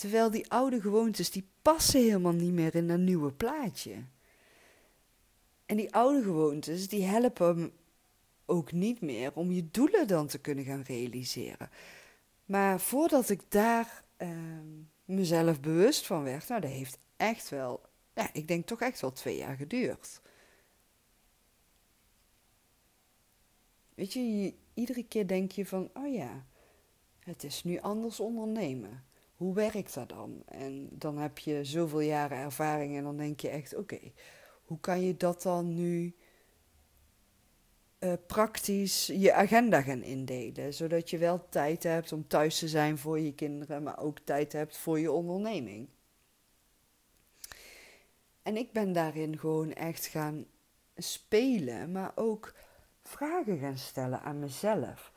Terwijl 0.00 0.30
die 0.30 0.50
oude 0.50 0.80
gewoontes, 0.80 1.30
die 1.30 1.48
passen 1.62 2.00
helemaal 2.00 2.32
niet 2.32 2.52
meer 2.52 2.74
in 2.74 2.88
dat 2.88 2.98
nieuwe 2.98 3.32
plaatje. 3.32 4.04
En 5.66 5.76
die 5.76 5.94
oude 5.94 6.22
gewoontes, 6.22 6.88
die 6.88 7.02
helpen 7.02 7.72
ook 8.46 8.72
niet 8.72 9.00
meer 9.00 9.32
om 9.34 9.50
je 9.50 9.70
doelen 9.70 10.06
dan 10.06 10.26
te 10.26 10.38
kunnen 10.38 10.64
gaan 10.64 10.82
realiseren. 10.82 11.70
Maar 12.44 12.80
voordat 12.80 13.28
ik 13.28 13.40
daar 13.48 14.04
ehm, 14.16 14.66
mezelf 15.04 15.60
bewust 15.60 16.06
van 16.06 16.22
werd, 16.22 16.48
nou, 16.48 16.60
dat 16.60 16.70
heeft 16.70 16.98
echt 17.16 17.48
wel, 17.48 17.80
ja, 18.14 18.30
ik 18.32 18.48
denk 18.48 18.66
toch 18.66 18.80
echt 18.80 19.00
wel 19.00 19.12
twee 19.12 19.36
jaar 19.36 19.56
geduurd. 19.56 20.20
Weet 23.94 24.12
je, 24.12 24.42
je, 24.42 24.54
iedere 24.74 25.02
keer 25.02 25.26
denk 25.26 25.52
je 25.52 25.66
van, 25.66 25.90
oh 25.94 26.12
ja, 26.12 26.44
het 27.18 27.44
is 27.44 27.64
nu 27.64 27.80
anders 27.80 28.20
ondernemen. 28.20 29.08
Hoe 29.40 29.54
werkt 29.54 29.94
dat 29.94 30.08
dan? 30.08 30.42
En 30.46 30.88
dan 30.90 31.18
heb 31.18 31.38
je 31.38 31.64
zoveel 31.64 32.00
jaren 32.00 32.38
ervaring 32.38 32.96
en 32.96 33.02
dan 33.02 33.16
denk 33.16 33.40
je 33.40 33.48
echt: 33.48 33.76
oké, 33.76 33.98
hoe 34.64 34.80
kan 34.80 35.00
je 35.00 35.16
dat 35.16 35.42
dan 35.42 35.74
nu 35.74 36.14
uh, 37.98 38.12
praktisch 38.26 39.06
je 39.06 39.32
agenda 39.32 39.82
gaan 39.82 40.02
indelen? 40.02 40.74
Zodat 40.74 41.10
je 41.10 41.18
wel 41.18 41.48
tijd 41.48 41.82
hebt 41.82 42.12
om 42.12 42.26
thuis 42.26 42.58
te 42.58 42.68
zijn 42.68 42.98
voor 42.98 43.18
je 43.18 43.34
kinderen, 43.34 43.82
maar 43.82 43.98
ook 43.98 44.18
tijd 44.18 44.52
hebt 44.52 44.76
voor 44.76 44.98
je 44.98 45.12
onderneming. 45.12 45.88
En 48.42 48.56
ik 48.56 48.72
ben 48.72 48.92
daarin 48.92 49.38
gewoon 49.38 49.72
echt 49.72 50.06
gaan 50.06 50.46
spelen, 50.96 51.92
maar 51.92 52.12
ook 52.14 52.54
vragen 53.02 53.58
gaan 53.58 53.78
stellen 53.78 54.22
aan 54.22 54.38
mezelf. 54.38 55.12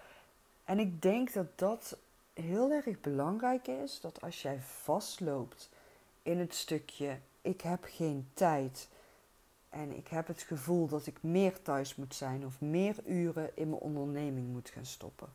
En 0.63 0.80
ik 0.80 1.01
denk 1.01 1.34
dat 1.34 1.58
dat 1.58 1.98
heel 2.33 2.71
erg 2.71 3.01
belangrijk 3.01 3.67
is 3.67 3.99
dat 3.99 4.21
als 4.21 4.41
jij 4.41 4.59
vastloopt 4.61 5.69
in 6.23 6.39
het 6.39 6.53
stukje 6.53 7.19
ik 7.41 7.61
heb 7.61 7.83
geen 7.83 8.27
tijd 8.33 8.89
en 9.69 9.97
ik 9.97 10.07
heb 10.07 10.27
het 10.27 10.41
gevoel 10.41 10.87
dat 10.87 11.05
ik 11.07 11.23
meer 11.23 11.61
thuis 11.61 11.95
moet 11.95 12.15
zijn 12.15 12.45
of 12.45 12.61
meer 12.61 12.95
uren 13.05 13.57
in 13.57 13.69
mijn 13.69 13.81
onderneming 13.81 14.47
moet 14.47 14.69
gaan 14.69 14.85
stoppen. 14.85 15.27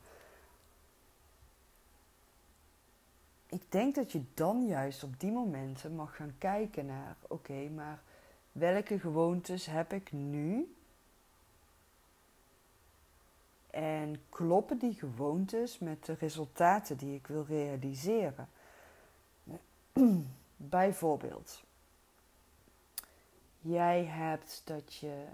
Ik 3.47 3.63
denk 3.69 3.95
dat 3.95 4.13
je 4.13 4.23
dan 4.35 4.67
juist 4.67 5.03
op 5.03 5.21
die 5.21 5.31
momenten 5.31 5.95
mag 5.95 6.17
gaan 6.17 6.35
kijken 6.39 6.87
naar 6.87 7.17
oké, 7.29 7.69
maar 7.75 8.03
welke 8.53 8.99
gewoontes 8.99 9.67
heb 9.67 9.93
ik 9.93 10.13
nu 10.13 10.75
en 13.79 14.23
kloppen 14.29 14.79
die 14.79 14.95
gewoontes 14.95 15.79
met 15.79 16.05
de 16.05 16.13
resultaten 16.13 16.97
die 16.97 17.15
ik 17.15 17.27
wil 17.27 17.45
realiseren? 17.45 18.49
Bijvoorbeeld, 20.57 21.65
jij 23.59 24.05
hebt 24.05 24.63
dat 24.65 24.95
je. 24.95 25.25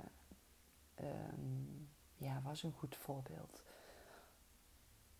Um, 1.00 1.88
ja, 2.16 2.40
was 2.44 2.62
een 2.62 2.74
goed 2.78 2.96
voorbeeld. 2.96 3.62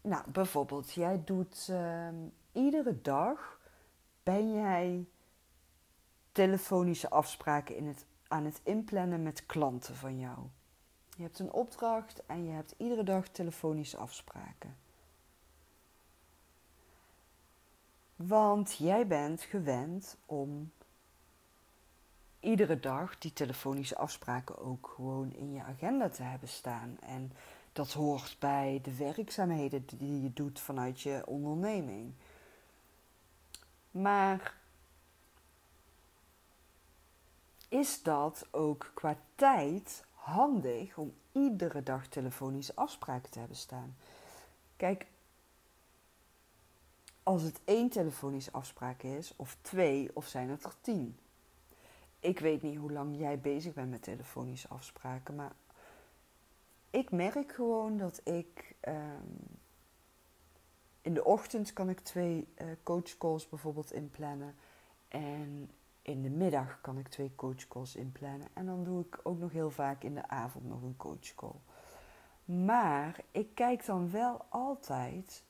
Nou, 0.01 0.31
bijvoorbeeld, 0.31 0.93
jij 0.93 1.23
doet 1.25 1.67
ehm, 1.71 2.15
iedere 2.53 3.01
dag 3.01 3.61
ben 4.23 4.53
jij 4.53 5.07
telefonische 6.33 7.11
afspraken 7.11 7.77
in 7.77 7.87
het, 7.87 8.07
aan 8.29 8.45
het 8.45 8.61
inplannen 8.63 9.23
met 9.23 9.47
klanten 9.47 9.97
van 9.97 10.19
jou. 10.19 10.39
Je 11.17 11.23
hebt 11.23 11.39
een 11.39 11.53
opdracht 11.53 12.27
en 12.27 12.45
je 12.45 12.53
hebt 12.53 12.75
iedere 12.77 13.03
dag 13.03 13.29
telefonische 13.29 13.97
afspraken. 13.97 14.77
Want 18.17 18.77
jij 18.77 19.07
bent 19.07 19.43
gewend 19.43 20.17
om 20.27 20.73
iedere 22.41 22.81
dag 22.81 23.19
die 23.19 23.33
telefonische 23.33 23.97
afspraken 23.97 24.59
ook 24.59 24.93
gewoon 24.95 25.33
in 25.33 25.53
je 25.53 25.63
agenda 25.63 26.09
te 26.09 26.23
hebben 26.23 26.49
staan. 26.49 26.97
En 27.01 27.33
dat 27.73 27.93
hoort 27.93 28.37
bij 28.39 28.81
de 28.83 28.97
werkzaamheden 28.97 29.87
die 29.87 30.23
je 30.23 30.33
doet 30.33 30.61
vanuit 30.61 31.01
je 31.01 31.23
onderneming. 31.27 32.13
Maar 33.91 34.55
is 37.69 38.03
dat 38.03 38.47
ook 38.51 38.91
qua 38.95 39.17
tijd 39.35 40.05
handig 40.25 40.97
om 40.99 41.15
iedere 41.33 41.83
dag 41.83 42.07
telefonische 42.07 42.75
afspraken 42.75 43.31
te 43.31 43.39
hebben 43.39 43.57
staan. 43.57 43.97
Kijk, 44.77 45.07
als 47.23 47.43
het 47.43 47.61
één 47.65 47.89
telefonische 47.89 48.53
afspraak 48.53 49.03
is, 49.03 49.33
of 49.37 49.57
twee, 49.61 50.11
of 50.15 50.27
zijn 50.27 50.51
het 50.51 50.65
er 50.65 50.75
tien. 50.81 51.19
Ik 52.21 52.39
weet 52.39 52.63
niet 52.63 52.77
hoe 52.77 52.93
lang 52.93 53.19
jij 53.19 53.39
bezig 53.39 53.75
bent 53.75 53.91
met 53.91 54.03
telefonische 54.03 54.69
afspraken, 54.69 55.35
maar 55.35 55.53
ik 56.91 57.11
merk 57.11 57.53
gewoon 57.53 57.97
dat 57.97 58.21
ik 58.25 58.75
ehm, 58.81 59.37
in 61.01 61.15
de 61.15 61.25
ochtend 61.25 61.73
kan 61.73 61.89
ik 61.89 62.01
twee 62.01 62.49
uh, 62.57 62.67
coachcalls 62.83 63.49
bijvoorbeeld 63.49 63.93
inplannen. 63.93 64.55
En 65.09 65.71
in 66.05 66.23
de 66.23 66.31
middag 66.31 66.81
kan 66.81 66.99
ik 66.99 67.09
twee 67.09 67.33
coachcalls 67.35 67.97
inplannen. 67.97 68.49
En 68.53 68.67
dan 68.67 68.85
doe 68.85 69.05
ik 69.05 69.21
ook 69.23 69.39
nog 69.39 69.53
heel 69.53 69.71
vaak 69.71 70.03
in 70.03 70.15
de 70.15 70.29
avond 70.29 70.65
nog 70.69 70.83
een 70.83 70.97
coachcall. 70.97 71.55
Maar 72.45 73.21
ik 73.31 73.55
kijk 73.55 73.87
dan 73.87 74.11
wel 74.11 74.45
altijd 74.49 75.45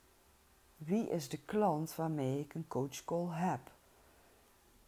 wie 0.76 1.08
is 1.08 1.28
de 1.28 1.38
klant 1.38 1.94
waarmee 1.94 2.40
ik 2.40 2.54
een 2.54 2.68
coachcall 2.68 3.28
heb. 3.28 3.72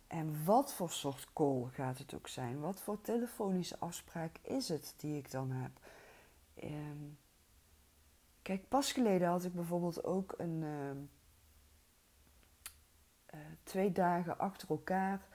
En 0.07 0.45
wat 0.45 0.75
voor 0.75 0.91
soort 0.91 1.33
call 1.33 1.65
gaat 1.73 1.99
het 1.99 2.15
ook 2.15 2.29
zijn? 2.29 2.61
Wat 2.61 2.81
voor 2.81 3.01
telefonische 3.01 3.79
afspraak 3.79 4.39
is 4.43 4.69
het 4.69 4.95
die 4.97 5.17
ik 5.17 5.31
dan 5.31 5.51
heb? 5.51 5.71
Ehm, 6.55 7.05
kijk, 8.43 8.69
pas 8.69 8.93
geleden 8.93 9.29
had 9.29 9.45
ik 9.45 9.55
bijvoorbeeld 9.55 10.05
ook 10.05 10.35
een 10.37 10.63
ehm, 10.63 10.99
eh, 13.27 13.41
twee 13.63 13.93
dagen 13.93 14.39
achter 14.39 14.69
elkaar 14.71 15.27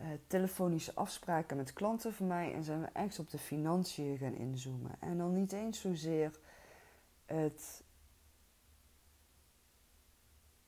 uh, 0.00 0.06
telefonische 0.26 0.94
afspraken 0.94 1.56
met 1.56 1.72
klanten 1.72 2.14
van 2.14 2.26
mij 2.26 2.54
en 2.54 2.62
zijn 2.62 2.80
we 2.80 2.88
echt 2.92 3.18
op 3.18 3.30
de 3.30 3.38
financiën 3.38 4.18
gaan 4.18 4.34
inzoomen. 4.34 4.90
En 5.00 5.18
dan 5.18 5.32
niet 5.32 5.52
eens 5.52 5.80
zozeer 5.80 6.38
het, 7.24 7.84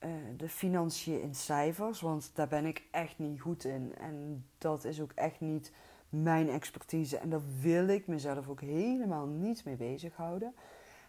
uh, 0.01 0.11
de 0.37 0.49
financiën 0.49 1.21
in 1.21 1.35
cijfers, 1.35 2.01
want 2.01 2.31
daar 2.35 2.49
ben 2.49 2.67
ik 2.67 2.83
echt 2.91 3.19
niet 3.19 3.41
goed 3.41 3.65
in. 3.65 3.95
En 3.99 4.47
dat 4.59 4.85
is 4.85 5.01
ook 5.01 5.13
echt 5.13 5.41
niet 5.41 5.73
mijn 6.09 6.49
expertise 6.49 7.19
en 7.19 7.31
daar 7.31 7.61
wil 7.61 7.89
ik 7.89 8.07
mezelf 8.07 8.49
ook 8.49 8.61
helemaal 8.61 9.27
niet 9.27 9.65
mee 9.65 9.77
bezighouden. 9.77 10.55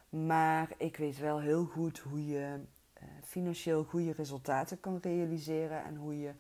Maar 0.10 0.72
ik 0.78 0.98
weet 0.98 1.20
wel 1.20 1.40
heel 1.40 1.66
goed 1.66 2.00
hoe 2.00 2.28
je 2.28 2.60
uh, 3.02 3.04
financieel 3.24 3.84
goede 3.84 4.12
resultaten 4.12 4.80
kan 4.80 5.00
realiseren 5.02 5.84
en 5.84 5.96
hoe 5.96 6.20
je 6.20 6.32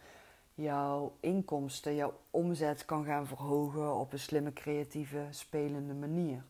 jouw 0.57 1.17
inkomsten, 1.19 1.95
jouw 1.95 2.13
omzet 2.31 2.85
kan 2.85 3.05
gaan 3.05 3.27
verhogen 3.27 3.95
op 3.95 4.13
een 4.13 4.19
slimme, 4.19 4.53
creatieve, 4.53 5.27
spelende 5.29 5.93
manier. 5.93 6.43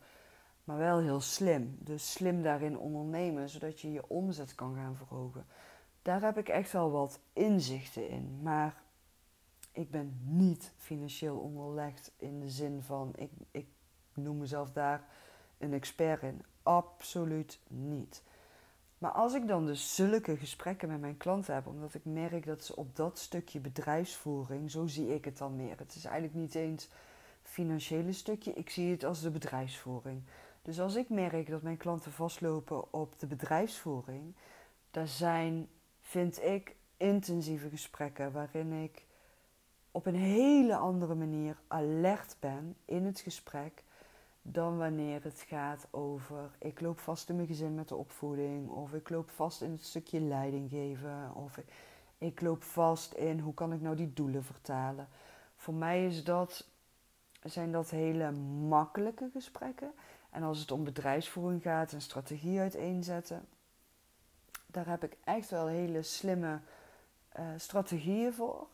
Maar 0.64 0.78
wel 0.78 1.00
heel 1.00 1.20
slim. 1.20 1.78
Dus 1.80 2.12
slim 2.12 2.42
daarin 2.42 2.78
ondernemen, 2.78 3.50
zodat 3.50 3.82
je 3.82 3.92
je 3.92 4.08
omzet 4.08 4.56
kan 4.56 4.76
gaan 4.76 4.96
verhogen. 4.96 5.46
Daar 6.02 6.22
heb 6.22 6.38
ik 6.38 6.50
echt 6.50 6.72
wel 6.72 6.92
wat 6.92 7.20
inzichten 7.34 8.10
in. 8.10 8.40
Maar 8.42 8.82
ik 9.72 9.92
ben 9.92 10.20
niet 10.24 10.74
financieel 10.78 11.38
onderlegd 11.38 12.12
in 12.18 12.40
de 12.40 12.50
zin 12.50 12.82
van, 12.82 13.14
ik, 13.16 13.32
ik 13.52 13.68
noem 14.14 14.38
mezelf 14.38 14.72
daar 14.72 15.08
een 15.58 15.74
expert 15.74 16.24
in. 16.24 16.42
Absoluut 16.64 17.60
niet. 17.68 18.24
Maar 18.98 19.12
als 19.12 19.34
ik 19.34 19.48
dan 19.48 19.66
dus 19.66 19.96
zulke 19.96 20.38
gesprekken 20.38 20.88
met 20.88 21.00
mijn 21.00 21.18
klanten 21.18 21.54
heb, 21.54 21.68
omdat 21.68 21.94
ik 21.94 22.06
merk 22.06 22.46
dat 22.46 22.64
ze 22.64 22.76
op 22.76 22.96
dat 22.96 23.20
stukje 23.20 23.60
bedrijfsvoering, 23.60 24.72
zo 24.72 24.88
zie 24.88 25.14
ik 25.14 25.26
het 25.26 25.38
dan 25.38 25.56
meer. 25.56 25.78
Het 25.78 25.96
is 25.96 26.06
eigenlijk 26.06 26.36
niet 26.36 26.56
eens 26.56 26.90
financiële 27.42 28.14
stukje, 28.14 28.54
ik 28.54 28.70
zie 28.70 28.92
het 28.92 29.04
als 29.04 29.22
de 29.22 29.32
bedrijfsvoering. 29.32 30.24
Dus 30.62 30.80
als 30.80 30.96
ik 30.96 31.10
merk 31.10 31.50
dat 31.50 31.62
mijn 31.62 31.78
klanten 31.78 32.12
vastlopen 32.12 32.94
op 32.94 33.20
de 33.20 33.28
bedrijfsvoering, 33.28 34.36
daar 34.92 35.08
zijn, 35.08 35.68
vind 36.02 36.44
ik, 36.44 36.76
intensieve 36.98 37.70
gesprekken 37.70 38.32
waarin 38.32 38.72
ik 38.72 39.06
op 39.92 40.06
een 40.06 40.16
hele 40.16 40.76
andere 40.76 41.16
manier 41.16 41.58
alert 41.68 42.36
ben 42.40 42.76
in 42.86 43.06
het 43.06 43.20
gesprek 43.20 43.84
dan 44.52 44.78
wanneer 44.78 45.24
het 45.24 45.44
gaat 45.48 45.88
over 45.92 46.52
ik 46.60 46.82
loop 46.82 47.00
vast 47.00 47.30
in 47.30 47.36
mijn 47.36 47.48
gezin 47.48 47.76
met 47.76 47.88
de 47.88 47.96
opvoeding, 47.96 48.70
of 48.70 48.94
ik 48.94 49.10
loop 49.10 49.30
vast 49.30 49.62
in 49.62 49.72
het 49.72 49.84
stukje 49.84 50.20
leiding 50.20 50.70
geven, 50.70 51.36
of 51.36 51.60
ik, 52.18 52.42
loop 52.42 52.64
vast 52.64 53.14
in 53.14 53.40
hoe 53.40 53.54
kan 53.54 53.74
ik 53.74 53.82
nou 53.82 53.96
die 53.96 54.14
doelen 54.14 54.44
vertalen. 54.44 55.08
Voor 55.56 55.74
mij 55.74 56.06
is 56.06 56.24
dat, 56.24 56.68
zijn 57.44 57.72
dat 57.72 57.90
hele 57.90 58.32
makkelijke 58.68 59.30
gesprekken. 59.34 59.92
En 60.30 60.44
als 60.44 60.60
het 60.60 60.72
om 60.72 60.84
bedrijfsvoering 60.84 61.62
gaat 61.62 61.94
en 61.94 62.02
strategie 62.02 62.60
uiteenzetten, 62.60 63.46
daar 64.66 64.88
heb 64.88 65.04
ik 65.04 65.18
echt 65.24 65.50
wel 65.50 65.68
hele 65.68 66.02
slimme 66.02 66.60
uh, 67.40 67.46
strategieën 67.58 68.34
voor. 68.34 68.68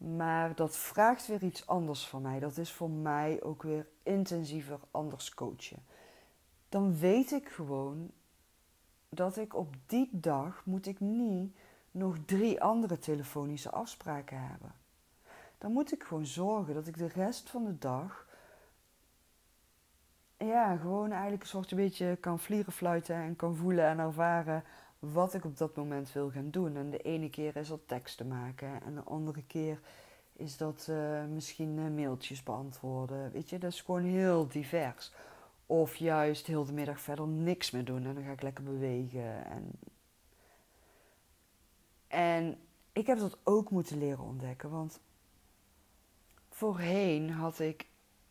Maar 0.00 0.54
dat 0.54 0.76
vraagt 0.76 1.26
weer 1.26 1.42
iets 1.42 1.66
anders 1.66 2.06
van 2.06 2.22
mij. 2.22 2.38
Dat 2.38 2.56
is 2.56 2.72
voor 2.72 2.90
mij 2.90 3.42
ook 3.42 3.62
weer 3.62 3.86
intensiever 4.02 4.78
anders 4.90 5.34
coachen. 5.34 5.84
Dan 6.68 6.98
weet 6.98 7.32
ik 7.32 7.48
gewoon 7.48 8.10
dat 9.08 9.36
ik 9.36 9.54
op 9.54 9.74
die 9.86 10.08
dag 10.12 10.62
moet 10.64 10.86
ik 10.86 11.00
niet 11.00 11.56
nog 11.90 12.16
drie 12.26 12.62
andere 12.62 12.98
telefonische 12.98 13.70
afspraken 13.70 14.40
hebben. 14.40 14.74
Dan 15.58 15.72
moet 15.72 15.92
ik 15.92 16.02
gewoon 16.02 16.26
zorgen 16.26 16.74
dat 16.74 16.86
ik 16.86 16.98
de 16.98 17.08
rest 17.08 17.50
van 17.50 17.64
de 17.64 17.78
dag 17.78 18.26
ja, 20.36 20.76
gewoon 20.76 21.10
eigenlijk 21.10 21.42
een 21.42 21.48
soort 21.48 21.74
beetje 21.74 22.16
kan 22.16 22.38
vliegen, 22.38 22.72
fluiten 22.72 23.16
en 23.16 23.36
kan 23.36 23.56
voelen 23.56 23.84
en 23.84 23.98
ervaren 23.98 24.64
wat 25.00 25.34
ik 25.34 25.44
op 25.44 25.56
dat 25.56 25.76
moment 25.76 26.12
wil 26.12 26.30
gaan 26.30 26.50
doen. 26.50 26.76
En 26.76 26.90
de 26.90 26.98
ene 26.98 27.30
keer 27.30 27.56
is 27.56 27.68
dat 27.68 27.80
teksten 27.86 28.28
maken 28.28 28.82
en 28.82 28.94
de 28.94 29.02
andere 29.02 29.42
keer 29.46 29.80
is 30.32 30.56
dat 30.56 30.86
uh, 30.90 31.24
misschien 31.24 31.76
uh, 31.78 31.90
mailtjes 31.90 32.42
beantwoorden. 32.42 33.32
Weet 33.32 33.50
je, 33.50 33.58
dat 33.58 33.72
is 33.72 33.80
gewoon 33.80 34.02
heel 34.02 34.48
divers. 34.48 35.12
Of 35.66 35.96
juist 35.96 36.46
heel 36.46 36.64
de 36.64 36.72
middag 36.72 37.00
verder 37.00 37.26
niks 37.26 37.70
meer 37.70 37.84
doen 37.84 38.06
en 38.06 38.14
dan 38.14 38.24
ga 38.24 38.30
ik 38.30 38.42
lekker 38.42 38.64
bewegen. 38.64 39.44
En, 39.44 39.70
en 42.08 42.58
ik 42.92 43.06
heb 43.06 43.18
dat 43.18 43.38
ook 43.44 43.70
moeten 43.70 43.98
leren 43.98 44.24
ontdekken, 44.24 44.70
want 44.70 45.00
voorheen 46.48 47.30
had 47.30 47.58
ik 47.58 47.86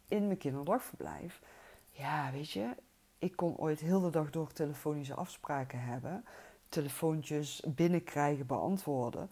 in 0.07 0.25
mijn 0.25 0.37
kinderdagverblijf, 0.37 1.41
ja, 1.89 2.31
weet 2.31 2.51
je, 2.51 2.75
ik 3.17 3.35
kon 3.35 3.57
ooit 3.57 3.79
heel 3.79 4.01
de 4.01 4.09
dag 4.09 4.29
door 4.29 4.51
telefonische 4.51 5.13
afspraken 5.13 5.81
hebben, 5.81 6.25
telefoontjes 6.69 7.63
binnenkrijgen, 7.67 8.45
beantwoorden. 8.45 9.29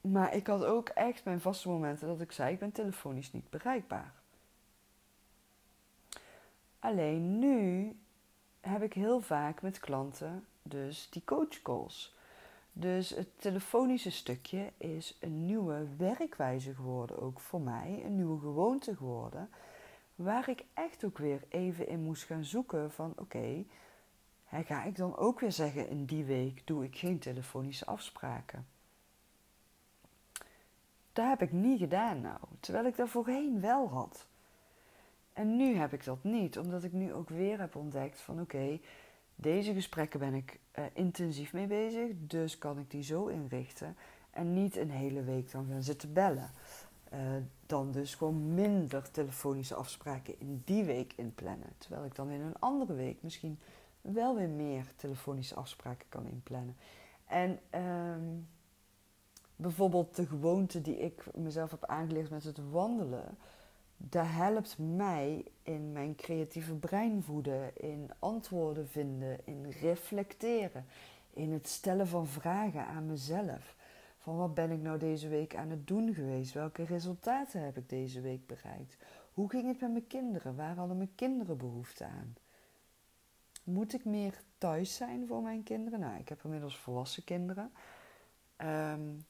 Maar 0.00 0.34
ik 0.34 0.46
had 0.46 0.64
ook 0.64 0.88
echt 0.88 1.24
mijn 1.24 1.40
vaste 1.40 1.68
momenten 1.68 2.08
dat 2.08 2.20
ik 2.20 2.32
zei: 2.32 2.52
ik 2.52 2.58
ben 2.58 2.72
telefonisch 2.72 3.32
niet 3.32 3.50
bereikbaar. 3.50 4.12
Alleen 6.78 7.38
nu 7.38 7.92
heb 8.60 8.82
ik 8.82 8.92
heel 8.92 9.20
vaak 9.20 9.62
met 9.62 9.80
klanten 9.80 10.44
dus 10.62 11.08
die 11.10 11.22
coachcalls. 11.24 12.14
Dus 12.72 13.10
het 13.10 13.28
telefonische 13.40 14.10
stukje 14.10 14.72
is 14.76 15.16
een 15.20 15.46
nieuwe 15.46 15.86
werkwijze 15.96 16.74
geworden, 16.74 17.22
ook 17.22 17.40
voor 17.40 17.60
mij, 17.60 18.02
een 18.04 18.16
nieuwe 18.16 18.40
gewoonte 18.40 18.96
geworden, 18.96 19.50
waar 20.14 20.48
ik 20.48 20.64
echt 20.74 21.04
ook 21.04 21.18
weer 21.18 21.42
even 21.48 21.88
in 21.88 22.00
moest 22.00 22.24
gaan 22.24 22.44
zoeken 22.44 22.92
van 22.92 23.12
oké, 23.16 23.64
ga 24.62 24.84
ik 24.84 24.96
dan 24.96 25.16
ook 25.16 25.40
weer 25.40 25.52
zeggen 25.52 25.88
in 25.88 26.04
die 26.04 26.24
week 26.24 26.66
doe 26.66 26.84
ik 26.84 26.96
geen 26.96 27.18
telefonische 27.18 27.86
afspraken. 27.86 28.66
Dat 31.12 31.28
heb 31.28 31.42
ik 31.42 31.52
niet 31.52 31.78
gedaan 31.78 32.20
nou, 32.20 32.38
terwijl 32.60 32.86
ik 32.86 32.96
dat 32.96 33.08
voorheen 33.08 33.60
wel 33.60 33.88
had. 33.88 34.26
En 35.32 35.56
nu 35.56 35.74
heb 35.74 35.92
ik 35.92 36.04
dat 36.04 36.24
niet, 36.24 36.58
omdat 36.58 36.84
ik 36.84 36.92
nu 36.92 37.12
ook 37.12 37.28
weer 37.28 37.60
heb 37.60 37.76
ontdekt 37.76 38.20
van 38.20 38.40
oké, 38.40 38.80
deze 39.34 39.72
gesprekken 39.72 40.20
ben 40.20 40.34
ik 40.34 40.58
uh, 40.78 40.84
intensief 40.92 41.52
mee 41.52 41.66
bezig, 41.66 42.10
dus 42.18 42.58
kan 42.58 42.78
ik 42.78 42.90
die 42.90 43.02
zo 43.02 43.26
inrichten 43.26 43.96
en 44.30 44.52
niet 44.52 44.76
een 44.76 44.90
hele 44.90 45.22
week 45.22 45.50
dan 45.50 45.66
gaan 45.70 45.82
zitten 45.82 46.12
bellen. 46.12 46.50
Uh, 47.12 47.20
dan 47.66 47.92
dus 47.92 48.14
gewoon 48.14 48.54
minder 48.54 49.10
telefonische 49.10 49.74
afspraken 49.74 50.40
in 50.40 50.62
die 50.64 50.84
week 50.84 51.12
inplannen. 51.16 51.72
Terwijl 51.78 52.04
ik 52.04 52.14
dan 52.14 52.30
in 52.30 52.40
een 52.40 52.58
andere 52.58 52.94
week 52.94 53.22
misschien 53.22 53.58
wel 54.12 54.34
weer 54.36 54.48
meer 54.48 54.92
telefonische 54.96 55.54
afspraken 55.54 56.08
kan 56.08 56.26
inplannen. 56.26 56.76
En 57.26 57.58
um, 57.80 58.48
bijvoorbeeld 59.56 60.16
de 60.16 60.26
gewoonte 60.26 60.80
die 60.80 60.96
ik 60.96 61.24
mezelf 61.34 61.70
heb 61.70 61.84
aangeleerd 61.84 62.30
met 62.30 62.44
het 62.44 62.70
wandelen 62.70 63.36
dat 63.96 64.26
helpt 64.26 64.78
mij 64.78 65.44
in 65.62 65.92
mijn 65.92 66.14
creatieve 66.14 66.74
brein 66.74 67.22
voeden, 67.22 67.76
in 67.76 68.10
antwoorden 68.18 68.88
vinden, 68.88 69.46
in 69.46 69.66
reflecteren, 69.80 70.84
in 71.30 71.52
het 71.52 71.68
stellen 71.68 72.08
van 72.08 72.26
vragen 72.26 72.86
aan 72.86 73.06
mezelf. 73.06 73.76
Van 74.18 74.36
wat 74.36 74.54
ben 74.54 74.70
ik 74.70 74.80
nou 74.80 74.98
deze 74.98 75.28
week 75.28 75.56
aan 75.56 75.70
het 75.70 75.86
doen 75.86 76.14
geweest? 76.14 76.52
Welke 76.52 76.84
resultaten 76.84 77.64
heb 77.64 77.76
ik 77.76 77.88
deze 77.88 78.20
week 78.20 78.46
bereikt? 78.46 78.96
Hoe 79.32 79.50
ging 79.50 79.66
het 79.66 79.80
met 79.80 79.90
mijn 79.90 80.06
kinderen? 80.06 80.56
Waar 80.56 80.76
hadden 80.76 80.96
mijn 80.96 81.14
kinderen 81.14 81.56
behoefte 81.56 82.04
aan? 82.04 82.34
Moet 83.64 83.94
ik 83.94 84.04
meer 84.04 84.42
thuis 84.58 84.96
zijn 84.96 85.26
voor 85.26 85.42
mijn 85.42 85.62
kinderen? 85.62 86.00
Nou, 86.00 86.18
ik 86.18 86.28
heb 86.28 86.44
inmiddels 86.44 86.78
volwassen 86.78 87.24
kinderen. 87.24 87.72
Um, 88.56 89.24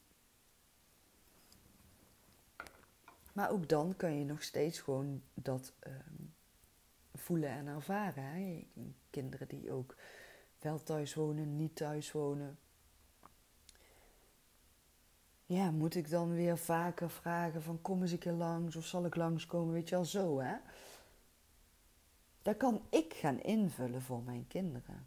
Maar 3.34 3.50
ook 3.50 3.68
dan 3.68 3.96
kan 3.96 4.18
je 4.18 4.24
nog 4.24 4.42
steeds 4.42 4.80
gewoon 4.80 5.22
dat 5.34 5.72
ehm, 5.78 6.22
voelen 7.14 7.48
en 7.48 7.66
ervaren. 7.66 8.24
Hè? 8.24 8.66
Kinderen 9.10 9.48
die 9.48 9.72
ook 9.72 9.96
wel 10.58 10.82
thuis 10.82 11.14
wonen, 11.14 11.56
niet 11.56 11.76
thuis 11.76 12.12
wonen. 12.12 12.58
Ja, 15.46 15.70
moet 15.70 15.94
ik 15.94 16.10
dan 16.10 16.34
weer 16.34 16.58
vaker 16.58 17.10
vragen 17.10 17.62
van 17.62 17.82
kom 17.82 18.02
eens 18.02 18.12
een 18.12 18.18
keer 18.18 18.32
langs 18.32 18.76
of 18.76 18.86
zal 18.86 19.04
ik 19.04 19.16
langskomen, 19.16 19.74
weet 19.74 19.88
je 19.88 19.96
al 19.96 20.04
zo 20.04 20.40
hè. 20.40 20.56
Dat 22.44 22.56
kan 22.56 22.82
ik 22.88 23.14
gaan 23.14 23.40
invullen 23.40 24.02
voor 24.02 24.22
mijn 24.22 24.46
kinderen. 24.46 25.06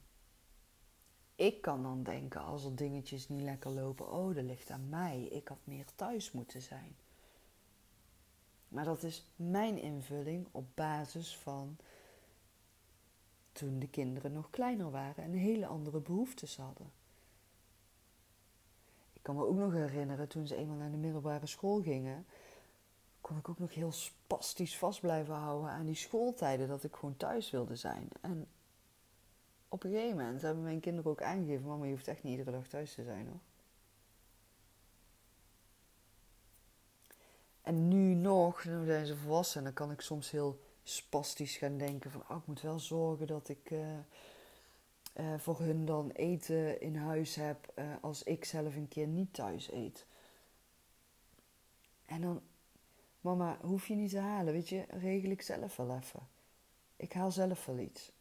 Ik 1.35 1.61
kan 1.61 1.83
dan 1.83 2.03
denken 2.03 2.41
als 2.41 2.63
er 2.63 2.75
dingetjes 2.75 3.29
niet 3.29 3.41
lekker 3.41 3.71
lopen, 3.71 4.11
oh 4.11 4.35
dat 4.35 4.43
ligt 4.43 4.69
aan 4.69 4.89
mij, 4.89 5.21
ik 5.21 5.47
had 5.47 5.59
meer 5.63 5.85
thuis 5.95 6.31
moeten 6.31 6.61
zijn. 6.61 6.95
Maar 8.67 8.85
dat 8.85 9.03
is 9.03 9.25
mijn 9.35 9.77
invulling 9.77 10.47
op 10.51 10.65
basis 10.73 11.37
van 11.37 11.77
toen 13.51 13.79
de 13.79 13.87
kinderen 13.87 14.33
nog 14.33 14.49
kleiner 14.49 14.91
waren 14.91 15.23
en 15.23 15.33
hele 15.33 15.67
andere 15.67 15.99
behoeftes 15.99 16.57
hadden. 16.57 16.91
Ik 19.13 19.23
kan 19.23 19.35
me 19.35 19.45
ook 19.45 19.57
nog 19.57 19.73
herinneren, 19.73 20.27
toen 20.27 20.47
ze 20.47 20.55
eenmaal 20.55 20.77
naar 20.77 20.91
de 20.91 20.97
middelbare 20.97 21.47
school 21.47 21.81
gingen, 21.81 22.25
kon 23.21 23.37
ik 23.37 23.49
ook 23.49 23.59
nog 23.59 23.73
heel 23.73 23.91
spastisch 23.91 24.77
vast 24.77 25.01
blijven 25.01 25.35
houden 25.35 25.69
aan 25.69 25.85
die 25.85 25.95
schooltijden 25.95 26.67
dat 26.67 26.83
ik 26.83 26.95
gewoon 26.95 27.17
thuis 27.17 27.51
wilde 27.51 27.75
zijn. 27.75 28.09
En 28.21 28.47
op 29.69 29.83
een 29.83 29.91
gegeven 29.91 30.17
moment 30.17 30.41
hebben 30.41 30.63
mijn 30.63 30.79
kinderen 30.79 31.11
ook 31.11 31.21
aangegeven: 31.21 31.67
Mama, 31.67 31.85
je 31.85 31.91
hoeft 31.91 32.07
echt 32.07 32.23
niet 32.23 32.37
iedere 32.37 32.57
dag 32.57 32.67
thuis 32.67 32.93
te 32.93 33.03
zijn 33.03 33.27
hoor. 33.27 33.39
En 37.61 37.87
nu 37.87 38.13
nog, 38.13 38.65
nu 38.65 38.85
zijn 38.85 39.05
ze 39.05 39.17
volwassen, 39.17 39.57
en 39.57 39.63
dan 39.63 39.73
kan 39.73 39.91
ik 39.91 40.01
soms 40.01 40.31
heel 40.31 40.59
spastisch 40.83 41.57
gaan 41.57 41.77
denken 41.77 42.11
van, 42.11 42.23
oh, 42.29 42.37
ik 42.37 42.45
moet 42.45 42.61
wel 42.61 42.79
zorgen 42.79 43.27
dat 43.27 43.49
ik 43.49 43.71
uh, 43.71 43.79
uh, 45.19 45.37
voor 45.37 45.59
hun 45.59 45.85
dan 45.85 46.09
eten 46.09 46.81
in 46.81 46.95
huis 46.95 47.35
heb 47.35 47.71
uh, 47.75 47.85
als 48.01 48.23
ik 48.23 48.45
zelf 48.45 48.75
een 48.75 48.87
keer 48.87 49.07
niet 49.07 49.33
thuis 49.33 49.71
eet. 49.71 50.05
En 52.05 52.21
dan, 52.21 52.41
mama, 53.27 53.57
hoef 53.61 53.87
je 53.87 53.95
niet 53.95 54.09
te 54.09 54.19
halen, 54.19 54.53
weet 54.53 54.69
je, 54.69 54.85
regel 54.89 55.29
ik 55.31 55.41
zelf 55.41 55.75
wel 55.75 55.95
even. 55.95 56.27
Ik 56.95 57.13
haal 57.13 57.31
zelf 57.31 57.65
wel 57.65 57.77
iets. 57.77 58.11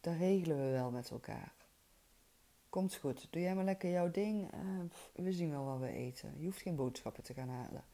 Dat 0.00 0.16
regelen 0.16 0.56
we 0.56 0.70
wel 0.70 0.90
met 0.90 1.10
elkaar. 1.10 1.52
Komt 2.68 2.94
goed, 2.94 3.26
doe 3.30 3.42
jij 3.42 3.54
maar 3.54 3.64
lekker 3.64 3.90
jouw 3.90 4.10
ding. 4.10 4.50
we 5.12 5.32
zien 5.32 5.50
wel 5.50 5.64
wat 5.64 5.78
we 5.78 5.88
eten. 5.88 6.34
Je 6.38 6.44
hoeft 6.44 6.62
geen 6.62 6.76
boodschappen 6.76 7.22
te 7.22 7.34
gaan 7.34 7.48
halen. 7.48 7.84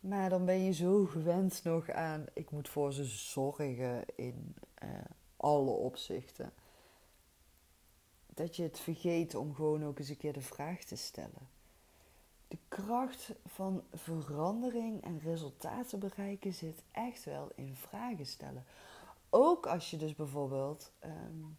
Maar 0.00 0.30
dan 0.30 0.44
ben 0.44 0.62
je 0.62 0.72
zo 0.72 1.04
gewend 1.04 1.64
nog 1.64 1.90
aan, 1.90 2.26
ik 2.32 2.50
moet 2.50 2.68
voor 2.68 2.92
ze 2.92 3.04
zorgen 3.04 4.04
in 4.14 4.54
uh, 4.82 4.88
alle 5.36 5.70
opzichten. 5.70 6.52
Dat 8.26 8.56
je 8.56 8.62
het 8.62 8.78
vergeet 8.78 9.34
om 9.34 9.54
gewoon 9.54 9.84
ook 9.84 9.98
eens 9.98 10.08
een 10.08 10.16
keer 10.16 10.32
de 10.32 10.40
vraag 10.40 10.84
te 10.84 10.96
stellen. 10.96 11.48
De 12.48 12.58
kracht 12.68 13.32
van 13.44 13.82
verandering 13.92 15.02
en 15.02 15.20
resultaten 15.20 15.98
bereiken 15.98 16.54
zit 16.54 16.82
echt 16.90 17.24
wel 17.24 17.50
in 17.54 17.74
vragen 17.74 18.26
stellen. 18.26 18.64
Ook 19.30 19.66
als 19.66 19.90
je 19.90 19.96
dus 19.96 20.14
bijvoorbeeld 20.14 20.92
um, 21.04 21.58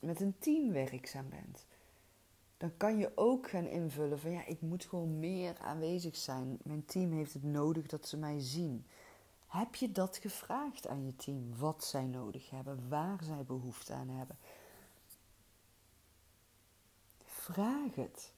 met 0.00 0.20
een 0.20 0.38
team 0.38 0.72
werkzaam 0.72 1.28
bent 1.28 1.66
dan 2.56 2.76
kan 2.76 2.98
je 2.98 3.12
ook 3.14 3.48
gaan 3.48 3.66
invullen 3.66 4.18
van 4.18 4.30
ja, 4.30 4.46
ik 4.46 4.60
moet 4.60 4.84
gewoon 4.84 5.18
meer 5.18 5.58
aanwezig 5.58 6.16
zijn. 6.16 6.58
Mijn 6.62 6.84
team 6.84 7.12
heeft 7.12 7.32
het 7.32 7.42
nodig 7.42 7.86
dat 7.86 8.08
ze 8.08 8.16
mij 8.16 8.40
zien. 8.40 8.86
Heb 9.46 9.74
je 9.74 9.92
dat 9.92 10.16
gevraagd 10.16 10.88
aan 10.88 11.04
je 11.04 11.16
team? 11.16 11.56
Wat 11.56 11.84
zij 11.84 12.06
nodig 12.06 12.50
hebben, 12.50 12.88
waar 12.88 13.18
zij 13.22 13.44
behoefte 13.44 13.92
aan 13.92 14.08
hebben? 14.08 14.38
Vraag 17.24 17.94
het. 17.94 18.32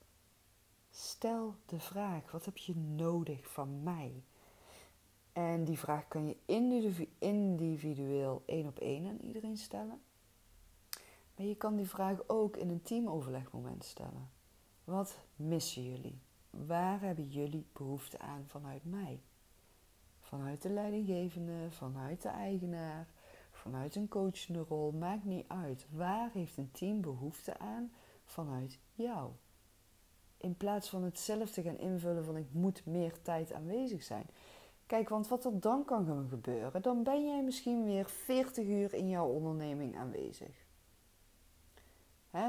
Stel 1.00 1.54
de 1.66 1.80
vraag: 1.80 2.30
wat 2.30 2.44
heb 2.44 2.56
je 2.56 2.76
nodig 2.76 3.52
van 3.52 3.82
mij? 3.82 4.22
En 5.32 5.64
die 5.64 5.78
vraag 5.78 6.08
kan 6.08 6.26
je 6.26 6.36
individueel 7.18 8.42
één 8.46 8.66
op 8.66 8.78
één 8.78 9.06
aan 9.06 9.18
iedereen 9.20 9.56
stellen. 9.56 10.00
Maar 11.36 11.46
je 11.46 11.56
kan 11.56 11.76
die 11.76 11.88
vraag 11.88 12.18
ook 12.26 12.56
in 12.56 12.68
een 12.68 12.82
teamoverlegmoment 12.82 13.84
stellen. 13.84 14.30
Wat 14.84 15.18
missen 15.36 15.90
jullie? 15.90 16.18
Waar 16.50 17.00
hebben 17.00 17.28
jullie 17.28 17.66
behoefte 17.72 18.18
aan 18.18 18.44
vanuit 18.46 18.84
mij? 18.84 19.20
Vanuit 20.20 20.62
de 20.62 20.70
leidinggevende, 20.70 21.70
vanuit 21.70 22.22
de 22.22 22.28
eigenaar, 22.28 23.08
vanuit 23.50 23.94
een 23.94 24.08
coachende 24.08 24.64
rol, 24.68 24.92
maakt 24.92 25.24
niet 25.24 25.48
uit. 25.48 25.86
Waar 25.90 26.30
heeft 26.32 26.56
een 26.56 26.70
team 26.70 27.00
behoefte 27.00 27.58
aan 27.58 27.92
vanuit 28.24 28.78
jou? 28.94 29.32
In 30.38 30.56
plaats 30.56 30.88
van 30.88 31.02
het 31.02 31.18
zelf 31.18 31.50
te 31.50 31.62
gaan 31.62 31.78
invullen 31.78 32.24
van 32.24 32.36
ik 32.36 32.46
moet 32.52 32.86
meer 32.86 33.22
tijd 33.22 33.52
aanwezig 33.52 34.02
zijn. 34.02 34.26
Kijk, 34.86 35.08
want 35.08 35.28
wat 35.28 35.44
er 35.44 35.60
dan 35.60 35.84
kan 35.84 36.06
gaan 36.06 36.28
gebeuren, 36.28 36.82
dan 36.82 37.02
ben 37.02 37.26
jij 37.26 37.42
misschien 37.42 37.84
weer 37.84 38.08
40 38.08 38.66
uur 38.66 38.94
in 38.94 39.08
jouw 39.08 39.26
onderneming 39.26 39.96
aanwezig. 39.96 40.66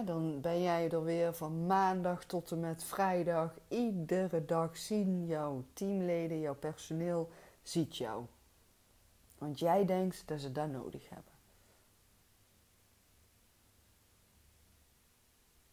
Dan 0.06 0.42
ben 0.42 0.62
jij 0.62 0.90
er 0.90 1.04
weer 1.04 1.34
van 1.34 1.66
maandag 1.66 2.26
tot 2.26 2.52
en 2.52 2.60
met 2.60 2.84
vrijdag. 2.84 3.60
Iedere 3.68 4.46
dag 4.46 4.78
zien 4.78 5.26
jouw 5.26 5.64
teamleden, 5.74 6.40
jouw 6.40 6.56
personeel, 6.56 7.30
ziet 7.62 7.98
jou. 7.98 8.26
Want 9.38 9.60
jij 9.60 9.86
denkt 9.86 10.28
dat 10.28 10.40
ze 10.40 10.52
dat 10.52 10.70
nodig 10.70 11.10
hebben. 11.10 11.34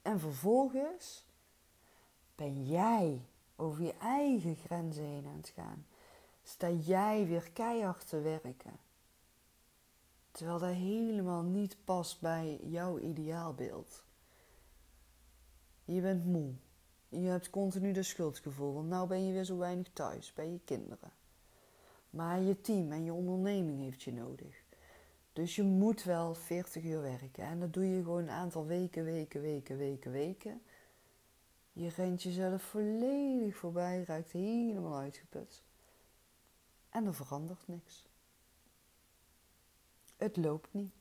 En 0.02 0.20
vervolgens 0.20 1.25
ben 2.36 2.66
jij 2.66 3.20
over 3.56 3.84
je 3.84 3.94
eigen 4.00 4.56
grenzen 4.56 5.04
heen 5.04 5.26
aan 5.26 5.36
het 5.36 5.52
gaan. 5.54 5.86
Sta 6.42 6.70
jij 6.70 7.26
weer 7.26 7.50
keihard 7.52 8.08
te 8.08 8.20
werken. 8.20 8.78
Terwijl 10.30 10.58
dat 10.58 10.74
helemaal 10.74 11.42
niet 11.42 11.76
past 11.84 12.20
bij 12.20 12.60
jouw 12.62 12.98
ideaalbeeld. 12.98 14.04
Je 15.84 16.00
bent 16.00 16.24
moe. 16.24 16.52
Je 17.08 17.26
hebt 17.26 17.50
continu 17.50 17.92
dat 17.92 18.04
schuldgevoel, 18.04 18.74
want 18.74 18.88
nou 18.88 19.08
ben 19.08 19.26
je 19.26 19.32
weer 19.32 19.44
zo 19.44 19.56
weinig 19.56 19.92
thuis 19.92 20.32
bij 20.32 20.50
je 20.50 20.60
kinderen. 20.64 21.12
Maar 22.10 22.40
je 22.40 22.60
team 22.60 22.92
en 22.92 23.04
je 23.04 23.12
onderneming 23.12 23.80
heeft 23.80 24.02
je 24.02 24.12
nodig. 24.12 24.64
Dus 25.32 25.56
je 25.56 25.62
moet 25.62 26.02
wel 26.02 26.34
40 26.34 26.84
uur 26.84 27.00
werken. 27.02 27.44
En 27.44 27.60
dat 27.60 27.72
doe 27.72 27.86
je 27.86 28.02
gewoon 28.02 28.22
een 28.22 28.30
aantal 28.30 28.66
weken, 28.66 29.04
weken, 29.04 29.40
weken, 29.40 29.76
weken, 29.76 30.10
weken. 30.10 30.62
Je 31.78 31.88
rent 31.88 32.22
jezelf 32.22 32.62
volledig 32.62 33.56
voorbij, 33.56 34.04
raakt 34.06 34.32
helemaal 34.32 34.98
uitgeput. 34.98 35.62
En 36.88 37.06
er 37.06 37.14
verandert 37.14 37.68
niks. 37.68 38.06
Het 40.16 40.36
loopt 40.36 40.72
niet. 40.72 40.92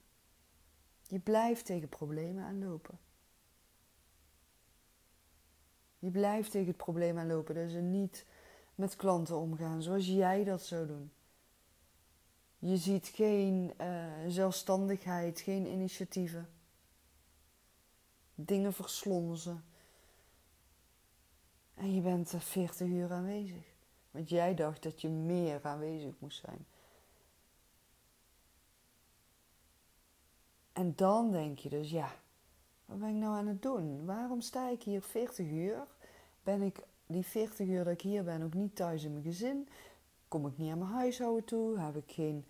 Je 1.07 1.19
blijft 1.19 1.65
tegen 1.65 1.89
problemen 1.89 2.43
aanlopen. 2.43 2.99
Je 5.99 6.11
blijft 6.11 6.51
tegen 6.51 6.67
het 6.67 6.77
probleem 6.77 7.17
aanlopen 7.17 7.55
dat 7.55 7.71
ze 7.71 7.79
niet 7.79 8.25
met 8.75 8.95
klanten 8.95 9.35
omgaan 9.35 9.81
zoals 9.81 10.05
jij 10.05 10.43
dat 10.43 10.61
zou 10.61 10.87
doen. 10.87 11.11
Je 12.59 12.77
ziet 12.77 13.07
geen 13.07 13.73
uh, 13.81 14.05
zelfstandigheid, 14.27 15.39
geen 15.39 15.65
initiatieven. 15.65 16.49
Dingen 18.35 18.73
verslonzen. 18.73 19.63
En 21.75 21.95
je 21.95 22.01
bent 22.01 22.33
40 22.37 22.87
uur 22.87 23.11
aanwezig. 23.11 23.73
Want 24.11 24.29
jij 24.29 24.55
dacht 24.55 24.83
dat 24.83 25.01
je 25.01 25.09
meer 25.09 25.59
aanwezig 25.63 26.13
moest 26.19 26.39
zijn. 26.39 26.65
En 30.73 30.93
dan 30.95 31.31
denk 31.31 31.59
je 31.59 31.69
dus, 31.69 31.91
ja, 31.91 32.15
wat 32.85 32.99
ben 32.99 33.09
ik 33.09 33.15
nou 33.15 33.35
aan 33.35 33.47
het 33.47 33.61
doen? 33.61 34.05
Waarom 34.05 34.41
sta 34.41 34.69
ik 34.69 34.83
hier 34.83 35.01
40 35.01 35.47
uur? 35.47 35.87
Ben 36.43 36.61
ik 36.61 36.79
die 37.07 37.25
40 37.25 37.67
uur 37.67 37.83
dat 37.83 37.93
ik 37.93 38.01
hier 38.01 38.23
ben 38.23 38.43
ook 38.43 38.53
niet 38.53 38.75
thuis 38.75 39.03
in 39.03 39.11
mijn 39.11 39.23
gezin? 39.23 39.67
Kom 40.27 40.47
ik 40.47 40.57
niet 40.57 40.71
aan 40.71 40.77
mijn 40.77 40.91
huishouden 40.91 41.43
toe? 41.43 41.79
Heb 41.79 41.95
ik 41.95 42.11
geen 42.11 42.45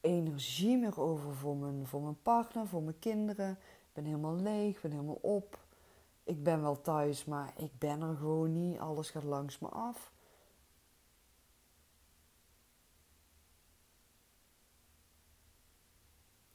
energie 0.00 0.76
meer 0.76 1.00
over 1.00 1.34
voor 1.34 1.56
mijn, 1.56 1.86
voor 1.86 2.02
mijn 2.02 2.22
partner, 2.22 2.66
voor 2.66 2.82
mijn 2.82 2.98
kinderen? 2.98 3.50
Ik 3.50 3.92
ben 3.92 4.04
helemaal 4.04 4.36
leeg, 4.36 4.80
ben 4.80 4.90
helemaal 4.90 5.18
op. 5.20 5.58
Ik 6.28 6.42
ben 6.42 6.62
wel 6.62 6.80
thuis, 6.80 7.24
maar 7.24 7.52
ik 7.56 7.78
ben 7.78 8.00
er 8.00 8.16
gewoon 8.16 8.52
niet. 8.52 8.78
Alles 8.78 9.10
gaat 9.10 9.22
langs 9.24 9.58
me 9.58 9.68
af. 9.68 10.12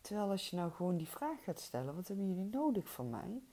Terwijl 0.02 0.30
als 0.30 0.50
je 0.50 0.56
nou 0.56 0.72
gewoon 0.72 0.98
die 0.98 1.08
vraag 1.08 1.44
gaat 1.44 1.60
stellen, 1.60 1.96
wat 1.96 2.08
hebben 2.08 2.28
jullie 2.28 2.50
nodig 2.50 2.90
van 2.90 3.10
mij? 3.10 3.44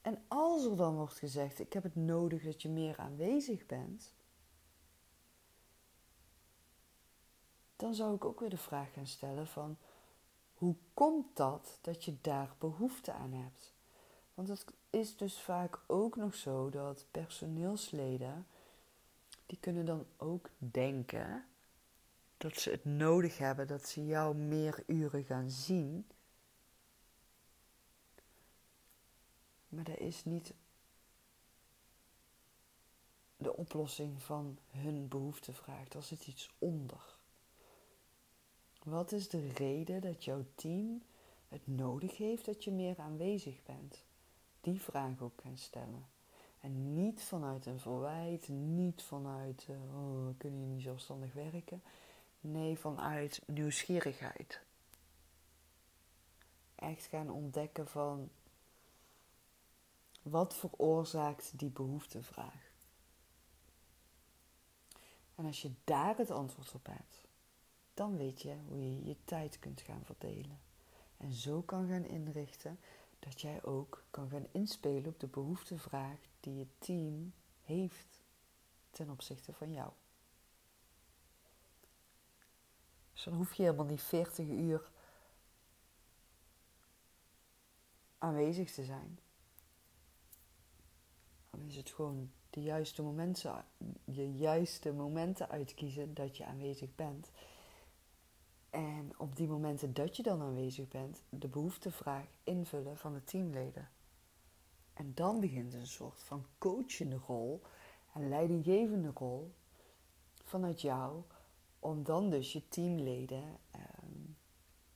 En 0.00 0.24
als 0.28 0.64
er 0.64 0.76
dan 0.76 0.94
wordt 0.94 1.18
gezegd, 1.18 1.58
ik 1.58 1.72
heb 1.72 1.82
het 1.82 1.96
nodig 1.96 2.42
dat 2.42 2.62
je 2.62 2.68
meer 2.68 2.98
aanwezig 2.98 3.66
bent, 3.66 4.14
dan 7.76 7.94
zou 7.94 8.14
ik 8.14 8.24
ook 8.24 8.40
weer 8.40 8.50
de 8.50 8.56
vraag 8.56 8.92
gaan 8.92 9.06
stellen 9.06 9.46
van, 9.46 9.78
hoe 10.54 10.76
komt 10.94 11.36
dat 11.36 11.78
dat 11.80 12.04
je 12.04 12.20
daar 12.20 12.54
behoefte 12.58 13.12
aan 13.12 13.32
hebt? 13.32 13.74
Want 14.34 14.48
het 14.48 14.64
is 14.92 15.16
dus 15.16 15.40
vaak 15.40 15.78
ook 15.86 16.16
nog 16.16 16.34
zo 16.34 16.70
dat 16.70 17.06
personeelsleden, 17.10 18.46
die 19.46 19.58
kunnen 19.60 19.84
dan 19.84 20.06
ook 20.16 20.50
denken 20.58 21.44
dat 22.36 22.56
ze 22.56 22.70
het 22.70 22.84
nodig 22.84 23.38
hebben 23.38 23.66
dat 23.66 23.88
ze 23.88 24.06
jou 24.06 24.36
meer 24.36 24.82
uren 24.86 25.24
gaan 25.24 25.50
zien. 25.50 26.06
Maar 29.68 29.84
dat 29.84 29.98
is 29.98 30.24
niet 30.24 30.54
de 33.36 33.56
oplossing 33.56 34.22
van 34.22 34.58
hun 34.70 35.08
behoeftevraag. 35.08 35.88
Daar 35.88 36.02
zit 36.02 36.26
iets 36.26 36.50
onder. 36.58 37.16
Wat 38.82 39.12
is 39.12 39.28
de 39.28 39.48
reden 39.48 40.00
dat 40.00 40.24
jouw 40.24 40.44
team 40.54 41.02
het 41.48 41.66
nodig 41.66 42.16
heeft 42.16 42.44
dat 42.44 42.64
je 42.64 42.70
meer 42.70 42.98
aanwezig 42.98 43.62
bent? 43.62 44.04
Die 44.62 44.80
vraag 44.80 45.20
ook 45.20 45.40
gaan 45.40 45.56
stellen. 45.56 46.06
En 46.60 46.94
niet 46.94 47.22
vanuit 47.22 47.66
een 47.66 47.80
verwijt, 47.80 48.48
niet 48.48 49.02
vanuit, 49.02 49.66
uh, 49.70 49.76
oh, 49.76 50.28
kun 50.38 50.60
je 50.60 50.66
niet 50.66 50.82
zelfstandig 50.82 51.32
werken. 51.32 51.82
Nee, 52.40 52.78
vanuit 52.78 53.42
nieuwsgierigheid. 53.46 54.60
Echt 56.74 57.06
gaan 57.06 57.30
ontdekken 57.30 57.88
van 57.88 58.30
wat 60.22 60.54
veroorzaakt 60.54 61.58
die 61.58 61.70
behoeftevraag. 61.70 62.70
En 65.34 65.46
als 65.46 65.62
je 65.62 65.70
daar 65.84 66.16
het 66.16 66.30
antwoord 66.30 66.74
op 66.74 66.86
hebt, 66.86 67.24
dan 67.94 68.16
weet 68.16 68.42
je 68.42 68.56
hoe 68.68 68.80
je 68.80 69.04
je 69.04 69.16
tijd 69.24 69.58
kunt 69.58 69.80
gaan 69.80 70.04
verdelen. 70.04 70.60
En 71.16 71.32
zo 71.32 71.62
kan 71.62 71.88
gaan 71.88 72.04
inrichten 72.04 72.78
dat 73.28 73.40
jij 73.40 73.64
ook 73.64 74.04
kan 74.10 74.28
gaan 74.28 74.46
inspelen 74.52 75.06
op 75.06 75.20
de 75.20 75.26
behoeftevraag 75.26 76.18
die 76.40 76.54
je 76.56 76.66
team 76.78 77.32
heeft 77.62 78.22
ten 78.90 79.10
opzichte 79.10 79.52
van 79.52 79.72
jou. 79.72 79.90
Dus 83.12 83.22
dan 83.24 83.34
hoef 83.34 83.54
je 83.54 83.62
helemaal 83.62 83.86
niet 83.86 84.02
40 84.02 84.48
uur 84.48 84.90
aanwezig 88.18 88.72
te 88.72 88.84
zijn. 88.84 89.18
Dan 91.50 91.60
is 91.66 91.76
het 91.76 91.90
gewoon 91.90 92.32
de 92.50 92.62
juiste 92.62 93.02
momenten, 93.02 93.64
je 94.04 94.32
juiste 94.32 94.92
momenten 94.92 95.48
uitkiezen 95.48 96.14
dat 96.14 96.36
je 96.36 96.44
aanwezig 96.44 96.94
bent. 96.94 97.30
En 98.72 99.12
op 99.16 99.36
die 99.36 99.48
momenten 99.48 99.94
dat 99.94 100.16
je 100.16 100.22
dan 100.22 100.42
aanwezig 100.42 100.88
bent, 100.88 101.22
de 101.28 101.48
behoeftevraag 101.48 102.24
invullen 102.44 102.96
van 102.96 103.12
de 103.12 103.24
teamleden. 103.24 103.88
En 104.92 105.14
dan 105.14 105.40
begint 105.40 105.74
een 105.74 105.86
soort 105.86 106.22
van 106.22 106.46
coachende 106.58 107.16
rol 107.26 107.62
en 108.12 108.28
leidinggevende 108.28 109.10
rol 109.14 109.54
vanuit 110.44 110.80
jou 110.80 111.22
om 111.78 112.02
dan 112.02 112.30
dus 112.30 112.52
je 112.52 112.68
teamleden 112.68 113.58
ehm, 113.70 114.20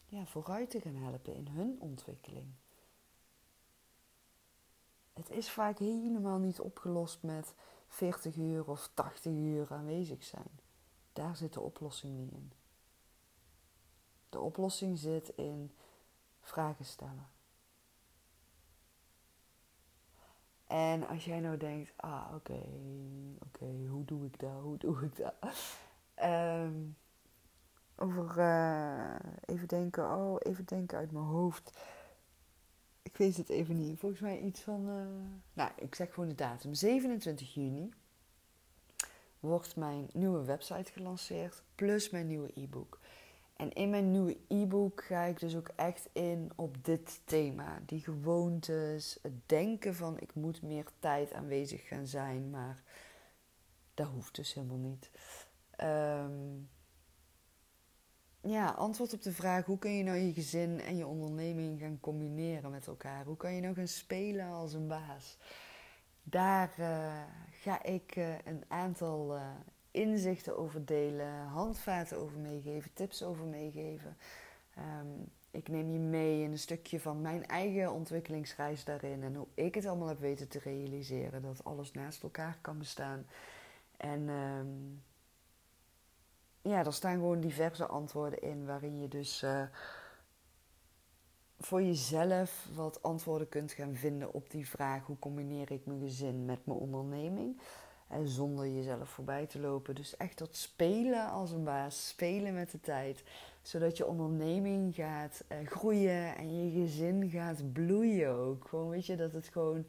ja, 0.07 0.27
vooruit 0.27 0.71
te 0.71 0.81
gaan 0.81 0.97
helpen 0.97 1.35
in 1.35 1.47
hun 1.49 1.77
ontwikkeling. 1.81 2.47
Het 5.13 5.31
is 5.31 5.51
vaak 5.51 5.79
helemaal 5.79 6.39
niet 6.39 6.61
opgelost 6.61 7.23
met 7.23 7.55
40 7.89 8.37
uur 8.37 8.69
of 8.71 8.91
80 8.95 9.33
uur 9.33 9.73
aanwezig 9.73 10.25
zijn. 10.25 10.61
Daar 11.13 11.37
zit 11.37 11.53
de 11.53 11.61
oplossing 11.61 12.17
niet 12.17 12.33
in. 12.33 12.53
De 14.37 14.43
oplossing 14.43 14.99
zit 14.99 15.29
in 15.29 15.73
vragen 16.41 16.85
stellen. 16.85 17.29
En 20.67 21.09
als 21.09 21.25
jij 21.25 21.41
nou 21.41 21.57
denkt, 21.57 21.93
ah 21.97 22.33
oké, 22.35 22.63
oké, 23.47 23.87
hoe 23.89 24.05
doe 24.05 24.27
ik 24.27 24.39
dat, 24.39 24.61
hoe 24.63 24.77
doe 24.77 25.03
ik 25.03 25.17
dat? 25.17 25.35
Um, 26.25 26.97
over 27.97 28.39
uh, 28.39 29.15
even 29.45 29.69
denken, 29.69 30.05
oh, 30.05 30.37
even 30.39 30.65
denken 30.65 30.99
uit 30.99 31.13
mijn 31.13 31.25
hoofd. 31.25 31.79
Ik 33.03 33.17
weet 33.17 33.37
het 33.37 33.49
even 33.49 33.77
niet. 33.77 33.99
Volgens 33.99 34.21
mij 34.21 34.41
iets 34.41 34.61
van. 34.61 34.89
Uh, 34.89 35.07
nou, 35.53 35.71
ik 35.77 35.95
zeg 35.95 36.15
gewoon 36.15 36.29
de 36.29 36.35
datum. 36.35 36.75
27 36.75 37.55
juni 37.55 37.93
wordt 39.41 39.77
mijn 39.77 40.09
nieuwe 40.13 40.45
website 40.45 40.93
gelanceerd. 40.93 41.63
Plus 41.75 42.11
mijn 42.11 42.27
nieuwe 42.27 42.51
e-book. 42.55 42.99
En 43.57 43.73
in 43.73 43.91
mijn 43.91 44.11
nieuwe 44.11 44.39
e-book 44.49 45.05
ga 45.05 45.23
ik 45.23 45.41
dus 45.41 45.57
ook 45.57 45.71
echt 45.77 46.09
in 46.13 46.51
op 46.57 46.85
dit 46.85 47.21
thema. 47.25 47.81
Die 47.87 48.01
gewoontes, 48.01 49.19
het 49.23 49.49
denken 49.49 49.95
van 49.95 50.21
ik 50.21 50.35
moet 50.35 50.63
meer 50.63 50.87
tijd 50.99 51.33
aanwezig 51.33 51.89
gaan 51.89 52.07
zijn, 52.07 52.51
maar 52.51 52.83
dat 53.95 54.07
hoeft 54.09 54.35
dus 54.35 54.55
helemaal 54.55 54.77
niet. 54.77 55.11
ehm, 55.71 56.55
ja, 58.41 58.71
antwoord 58.71 59.13
op 59.13 59.23
de 59.23 59.33
vraag: 59.33 59.65
hoe 59.65 59.79
kun 59.79 59.97
je 59.97 60.03
nou 60.03 60.17
je 60.19 60.33
gezin 60.33 60.81
en 60.81 60.97
je 60.97 61.07
onderneming 61.07 61.81
gaan 61.81 62.01
combineren 62.01 62.71
met 62.71 62.87
elkaar? 62.87 63.25
Hoe 63.25 63.37
kan 63.37 63.55
je 63.55 63.61
nou 63.61 63.75
gaan 63.75 63.89
spelen 63.89 64.47
als 64.47 64.73
een 64.73 64.89
baas? 64.89 65.39
Daar 66.23 66.75
uh, 66.79 67.23
ga 67.51 67.83
ik 67.83 68.17
uh, 68.17 68.39
een 68.45 68.65
aantal 68.69 69.37
uh, 69.37 69.51
inzichten 69.97 70.59
over 70.59 70.85
delen, 70.85 71.47
handvaten 71.47 72.19
over 72.19 72.39
meegeven, 72.39 72.91
tips 72.93 73.23
over 73.23 73.45
meegeven. 73.45 74.17
Um, 74.79 75.31
ik 75.51 75.69
neem 75.69 75.93
je 75.93 75.99
mee 75.99 76.43
in 76.43 76.51
een 76.51 76.59
stukje 76.59 77.01
van 77.01 77.21
mijn 77.21 77.47
eigen 77.47 77.93
ontwikkelingsreis 77.93 78.85
daarin 78.85 79.23
en 79.23 79.35
hoe 79.35 79.47
ik 79.55 79.75
het 79.75 79.87
allemaal 79.87 80.09
heb 80.09 80.21
weten 80.21 80.49
te 80.49 80.59
realiseren. 80.59 81.43
Dat 81.43 81.65
alles 81.65 81.93
naast 81.93 82.23
elkaar 82.23 82.59
kan 82.61 82.79
bestaan. 82.79 83.27
En 83.97 84.29
um, 84.29 85.03
ja, 86.63 86.85
er 86.85 86.93
staan 86.93 87.15
gewoon 87.15 87.41
diverse 87.41 87.87
antwoorden 87.87 88.43
in 88.43 88.67
waarin 88.67 89.01
je 89.01 89.09
dus 89.09 89.43
uh, 89.43 89.63
voor 91.59 91.83
jezelf 91.83 92.69
wat 92.75 93.03
antwoorden 93.03 93.49
kunt 93.49 93.73
gaan 93.73 93.95
vinden 93.95 94.33
op 94.33 94.51
die 94.51 94.69
vraag: 94.69 95.07
hoe 95.07 95.19
combineer 95.19 95.71
ik 95.71 95.87
mijn 95.87 96.01
gezin 96.01 96.45
met 96.45 96.67
mijn 96.67 96.79
onderneming? 96.79 97.61
En 98.09 98.29
zonder 98.29 98.69
jezelf 98.69 99.09
voorbij 99.09 99.47
te 99.47 99.61
lopen. 99.61 99.95
Dus 99.95 100.17
echt 100.17 100.39
dat 100.39 100.57
spelen 100.57 101.31
als 101.31 101.51
een 101.51 101.65
baas, 101.65 102.09
spelen 102.09 102.55
met 102.55 102.71
de 102.71 102.81
tijd. 102.81 103.23
Zodat 103.63 103.97
je 103.97 104.07
onderneming 104.07 104.95
gaat 104.95 105.45
uh, 105.49 105.67
groeien 105.67 106.37
en 106.37 106.65
je 106.65 106.71
gezin 106.81 107.31
gaat 107.31 107.73
bloeien 107.73 108.31
ook. 108.31 108.69
Gewoon 108.69 108.89
weet 108.89 109.07
je, 109.07 109.17
dat 109.17 109.33
het 109.33 109.49
gewoon 109.49 109.87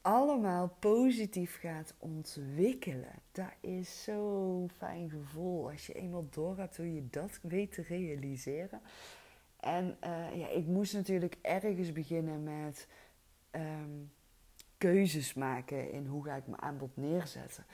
allemaal 0.00 0.76
positief 0.78 1.58
gaat 1.60 1.94
ontwikkelen. 1.98 3.14
Dat 3.32 3.52
is 3.60 4.02
zo'n 4.02 4.70
fijn 4.76 5.10
gevoel 5.10 5.70
als 5.70 5.86
je 5.86 5.92
eenmaal 5.92 6.26
doorgaat 6.30 6.76
hoe 6.76 6.94
je 6.94 7.06
dat 7.10 7.38
weet 7.42 7.72
te 7.72 7.82
realiseren. 7.82 8.80
En 9.60 9.96
uh, 10.04 10.36
ja, 10.36 10.48
ik 10.48 10.66
moest 10.66 10.94
natuurlijk 10.94 11.36
ergens 11.42 11.92
beginnen 11.92 12.42
met 12.42 12.88
um, 13.50 14.12
keuzes 14.84 15.34
maken 15.34 15.90
in 15.90 16.06
hoe 16.06 16.24
ga 16.24 16.34
ik 16.34 16.46
mijn 16.46 16.62
aanbod 16.62 16.96
neerzetten. 16.96 17.64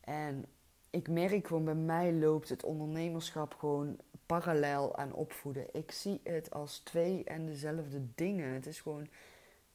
En 0.00 0.44
ik 0.90 1.08
merk 1.08 1.46
gewoon 1.46 1.64
bij 1.64 1.74
mij 1.74 2.12
loopt 2.12 2.48
het 2.48 2.64
ondernemerschap 2.64 3.54
gewoon 3.54 3.98
parallel 4.26 4.96
aan 4.96 5.12
opvoeden. 5.12 5.66
Ik 5.72 5.90
zie 5.90 6.20
het 6.24 6.50
als 6.50 6.78
twee 6.78 7.24
en 7.24 7.46
dezelfde 7.46 8.00
dingen. 8.14 8.52
Het 8.52 8.66
is 8.66 8.80
gewoon 8.80 9.08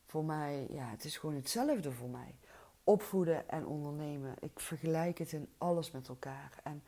voor 0.06 0.26
mij, 0.26 0.68
ja, 0.70 0.90
het 0.90 1.04
is 1.04 1.18
gewoon 1.18 1.36
hetzelfde 1.36 1.92
voor 1.92 2.10
mij. 2.10 2.36
Opvoeden 2.84 3.50
en 3.50 3.66
ondernemen. 3.66 4.36
Ik 4.40 4.60
vergelijk 4.60 5.18
het 5.18 5.32
in 5.32 5.48
alles 5.58 5.92
met 5.92 6.08
elkaar. 6.08 6.60
En 6.64 6.84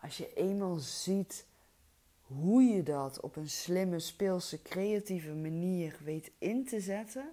als 0.00 0.16
je 0.16 0.34
eenmaal 0.34 0.76
ziet 0.76 1.46
hoe 2.22 2.62
je 2.62 2.82
dat 2.82 3.20
op 3.20 3.36
een 3.36 3.50
slimme, 3.50 3.98
speelse, 3.98 4.62
creatieve 4.62 5.34
manier 5.34 5.98
weet 6.04 6.30
in 6.38 6.64
te 6.64 6.80
zetten, 6.80 7.32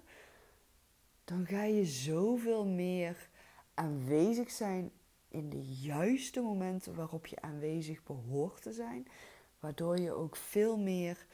dan 1.26 1.46
ga 1.46 1.62
je 1.62 1.84
zoveel 1.84 2.66
meer 2.66 3.28
aanwezig 3.74 4.50
zijn 4.50 4.90
in 5.28 5.50
de 5.50 5.64
juiste 5.64 6.40
momenten 6.40 6.94
waarop 6.94 7.26
je 7.26 7.40
aanwezig 7.40 8.02
behoort 8.02 8.62
te 8.62 8.72
zijn, 8.72 9.08
waardoor 9.60 9.98
je 9.98 10.12
ook 10.12 10.36
veel 10.36 10.76
meer 10.76 11.26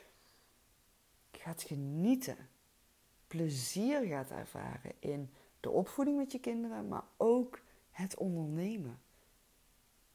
gaat 1.33 1.63
genieten 1.63 2.37
plezier 3.33 4.03
gaat 4.03 4.31
ervaren 4.31 4.93
in 4.99 5.31
de 5.61 5.71
opvoeding 5.71 6.17
met 6.17 6.33
je 6.33 6.41
kinderen, 6.41 6.89
maar 6.89 7.05
ook 7.17 7.61
het 7.91 8.17
ondernemen. 8.17 9.01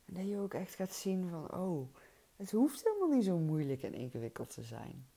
En 0.06 0.14
dat 0.14 0.28
je 0.28 0.38
ook 0.38 0.54
echt 0.54 0.76
gaat 0.76 0.94
zien 0.94 1.30
van, 1.30 1.54
oh, 1.54 1.88
het 2.36 2.52
hoeft 2.52 2.84
helemaal 2.84 3.18
niet 3.18 3.26
zo 3.26 3.38
moeilijk 3.38 3.84
en 3.84 3.94
ingewikkeld 3.94 4.54
te 4.54 4.64
zijn. 4.64 5.08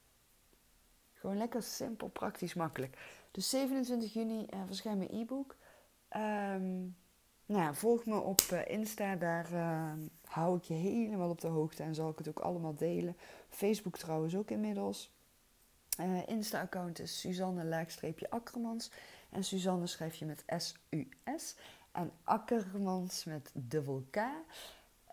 Gewoon 1.14 1.36
lekker 1.36 1.62
simpel, 1.62 2.08
praktisch, 2.08 2.54
makkelijk. 2.54 3.19
Dus 3.30 3.50
27 3.50 4.12
juni 4.12 4.46
uh, 4.54 4.60
verschijnt 4.66 4.98
mijn 4.98 5.20
e-book. 5.20 5.56
Um, 6.16 6.96
nou, 7.46 7.74
volg 7.74 8.06
me 8.06 8.20
op 8.20 8.40
uh, 8.52 8.68
Insta, 8.68 9.16
daar 9.16 9.52
uh, 9.52 9.92
hou 10.24 10.56
ik 10.56 10.64
je 10.64 10.74
helemaal 10.74 11.30
op 11.30 11.40
de 11.40 11.48
hoogte 11.48 11.82
en 11.82 11.94
zal 11.94 12.10
ik 12.10 12.18
het 12.18 12.28
ook 12.28 12.38
allemaal 12.38 12.74
delen. 12.74 13.16
Facebook 13.48 13.98
trouwens 13.98 14.36
ook 14.36 14.50
inmiddels. 14.50 15.10
Uh, 16.00 16.28
Insta-account 16.28 16.98
is 16.98 17.20
Suzanne-Akkermans. 17.20 18.90
En 19.30 19.44
Suzanne 19.44 19.86
schrijf 19.86 20.14
je 20.14 20.24
met 20.24 20.44
S-U-S. 20.46 21.56
En 21.92 22.12
Akkermans 22.24 23.24
met 23.24 23.50
dubbel 23.54 24.06
K. 24.10 24.20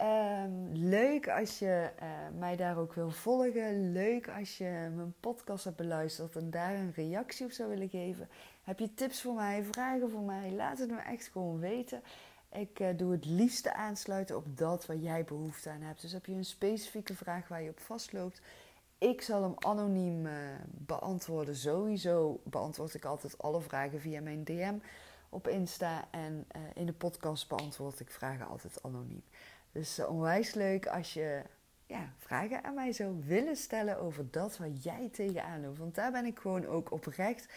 Um, 0.01 0.69
leuk 0.73 1.29
als 1.29 1.59
je 1.59 1.89
uh, 2.01 2.07
mij 2.39 2.55
daar 2.55 2.77
ook 2.77 2.93
wil 2.93 3.09
volgen. 3.09 3.91
Leuk 3.91 4.29
als 4.29 4.57
je 4.57 4.91
mijn 4.95 5.13
podcast 5.19 5.63
hebt 5.63 5.75
beluisterd 5.77 6.35
en 6.35 6.49
daar 6.49 6.75
een 6.75 6.93
reactie 6.95 7.45
op 7.45 7.51
zou 7.51 7.69
willen 7.69 7.89
geven. 7.89 8.29
Heb 8.63 8.79
je 8.79 8.93
tips 8.93 9.21
voor 9.21 9.33
mij, 9.33 9.63
vragen 9.63 10.09
voor 10.09 10.21
mij? 10.21 10.51
Laat 10.51 10.77
het 10.77 10.89
me 10.89 10.97
echt 10.97 11.27
gewoon 11.27 11.59
weten. 11.59 12.01
Ik 12.51 12.79
uh, 12.79 12.87
doe 12.97 13.11
het 13.11 13.25
liefste 13.25 13.73
aansluiten 13.73 14.35
op 14.35 14.57
dat 14.57 14.85
waar 14.85 14.97
jij 14.97 15.23
behoefte 15.23 15.69
aan 15.69 15.81
hebt. 15.81 16.01
Dus 16.01 16.11
heb 16.11 16.25
je 16.25 16.33
een 16.33 16.45
specifieke 16.45 17.15
vraag 17.15 17.47
waar 17.47 17.61
je 17.61 17.69
op 17.69 17.79
vastloopt? 17.79 18.41
Ik 18.97 19.21
zal 19.21 19.43
hem 19.43 19.53
anoniem 19.57 20.25
uh, 20.25 20.33
beantwoorden. 20.71 21.55
Sowieso 21.55 22.41
beantwoord 22.43 22.93
ik 22.93 23.05
altijd 23.05 23.37
alle 23.37 23.61
vragen 23.61 24.01
via 24.01 24.21
mijn 24.21 24.43
DM 24.43 24.75
op 25.29 25.47
Insta. 25.47 26.07
En 26.11 26.47
in 26.73 26.85
de 26.85 26.93
podcast 26.93 27.47
beantwoord 27.47 27.99
ik 27.99 28.11
vragen 28.11 28.47
altijd 28.47 28.83
anoniem. 28.83 29.23
Dus 29.71 30.05
onwijs 30.05 30.53
leuk 30.53 30.87
als 30.87 31.13
je 31.13 31.41
ja, 31.85 32.13
vragen 32.17 32.63
aan 32.63 32.73
mij 32.73 32.91
zou 32.91 33.23
willen 33.25 33.55
stellen 33.55 33.99
over 33.99 34.31
dat 34.31 34.57
waar 34.57 34.69
jij 34.69 35.09
tegenaan 35.11 35.61
loopt. 35.61 35.77
Want 35.77 35.95
daar 35.95 36.11
ben 36.11 36.25
ik 36.25 36.39
gewoon 36.39 36.65
ook 36.65 36.91
oprecht 36.91 37.47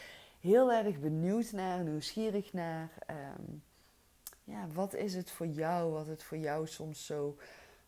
heel 0.40 0.72
erg 0.72 1.00
benieuwd 1.00 1.52
naar, 1.52 1.82
nieuwsgierig 1.82 2.52
naar. 2.52 2.90
Um, 3.10 3.62
ja, 4.44 4.66
wat 4.72 4.94
is 4.94 5.14
het 5.14 5.30
voor 5.30 5.46
jou, 5.46 5.92
wat 5.92 6.06
het 6.06 6.22
voor 6.22 6.38
jou 6.38 6.66
soms 6.66 7.06
zo 7.06 7.38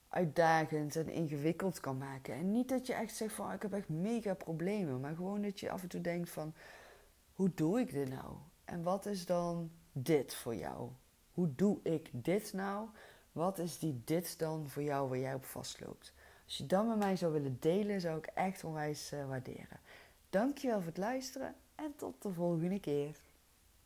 uitdagend 0.08 0.96
en 0.96 1.08
ingewikkeld 1.08 1.80
kan 1.80 1.98
maken. 1.98 2.34
En 2.34 2.50
niet 2.50 2.68
dat 2.68 2.86
je 2.86 2.94
echt 2.94 3.14
zegt 3.14 3.34
van 3.34 3.46
oh, 3.46 3.52
ik 3.52 3.62
heb 3.62 3.72
echt 3.72 3.88
mega 3.88 4.34
problemen, 4.34 5.00
maar 5.00 5.14
gewoon 5.14 5.42
dat 5.42 5.60
je 5.60 5.70
af 5.70 5.82
en 5.82 5.88
toe 5.88 6.00
denkt 6.00 6.30
van 6.30 6.54
hoe 7.32 7.50
doe 7.54 7.80
ik 7.80 7.92
dit 7.92 8.08
nou? 8.08 8.36
En 8.64 8.82
wat 8.82 9.06
is 9.06 9.26
dan 9.26 9.70
dit 9.92 10.34
voor 10.34 10.54
jou? 10.54 10.90
Hoe 11.32 11.54
doe 11.54 11.78
ik 11.82 12.10
dit 12.12 12.52
nou? 12.52 12.88
Wat 13.32 13.58
is 13.58 13.78
die 13.78 14.00
dit 14.04 14.38
dan 14.38 14.68
voor 14.68 14.82
jou 14.82 15.08
waar 15.08 15.18
jij 15.18 15.34
op 15.34 15.44
vastloopt? 15.44 16.12
Als 16.44 16.56
je 16.56 16.66
dat 16.66 16.86
met 16.86 16.98
mij 16.98 17.16
zou 17.16 17.32
willen 17.32 17.56
delen, 17.60 18.00
zou 18.00 18.18
ik 18.18 18.26
echt 18.26 18.64
onwijs 18.64 19.12
uh, 19.12 19.28
waarderen. 19.28 19.80
Dankjewel 20.30 20.78
voor 20.78 20.86
het 20.86 20.96
luisteren 20.96 21.54
en 21.74 21.92
tot 21.96 22.22
de 22.22 22.32
volgende 22.32 22.80
keer. 22.80 23.16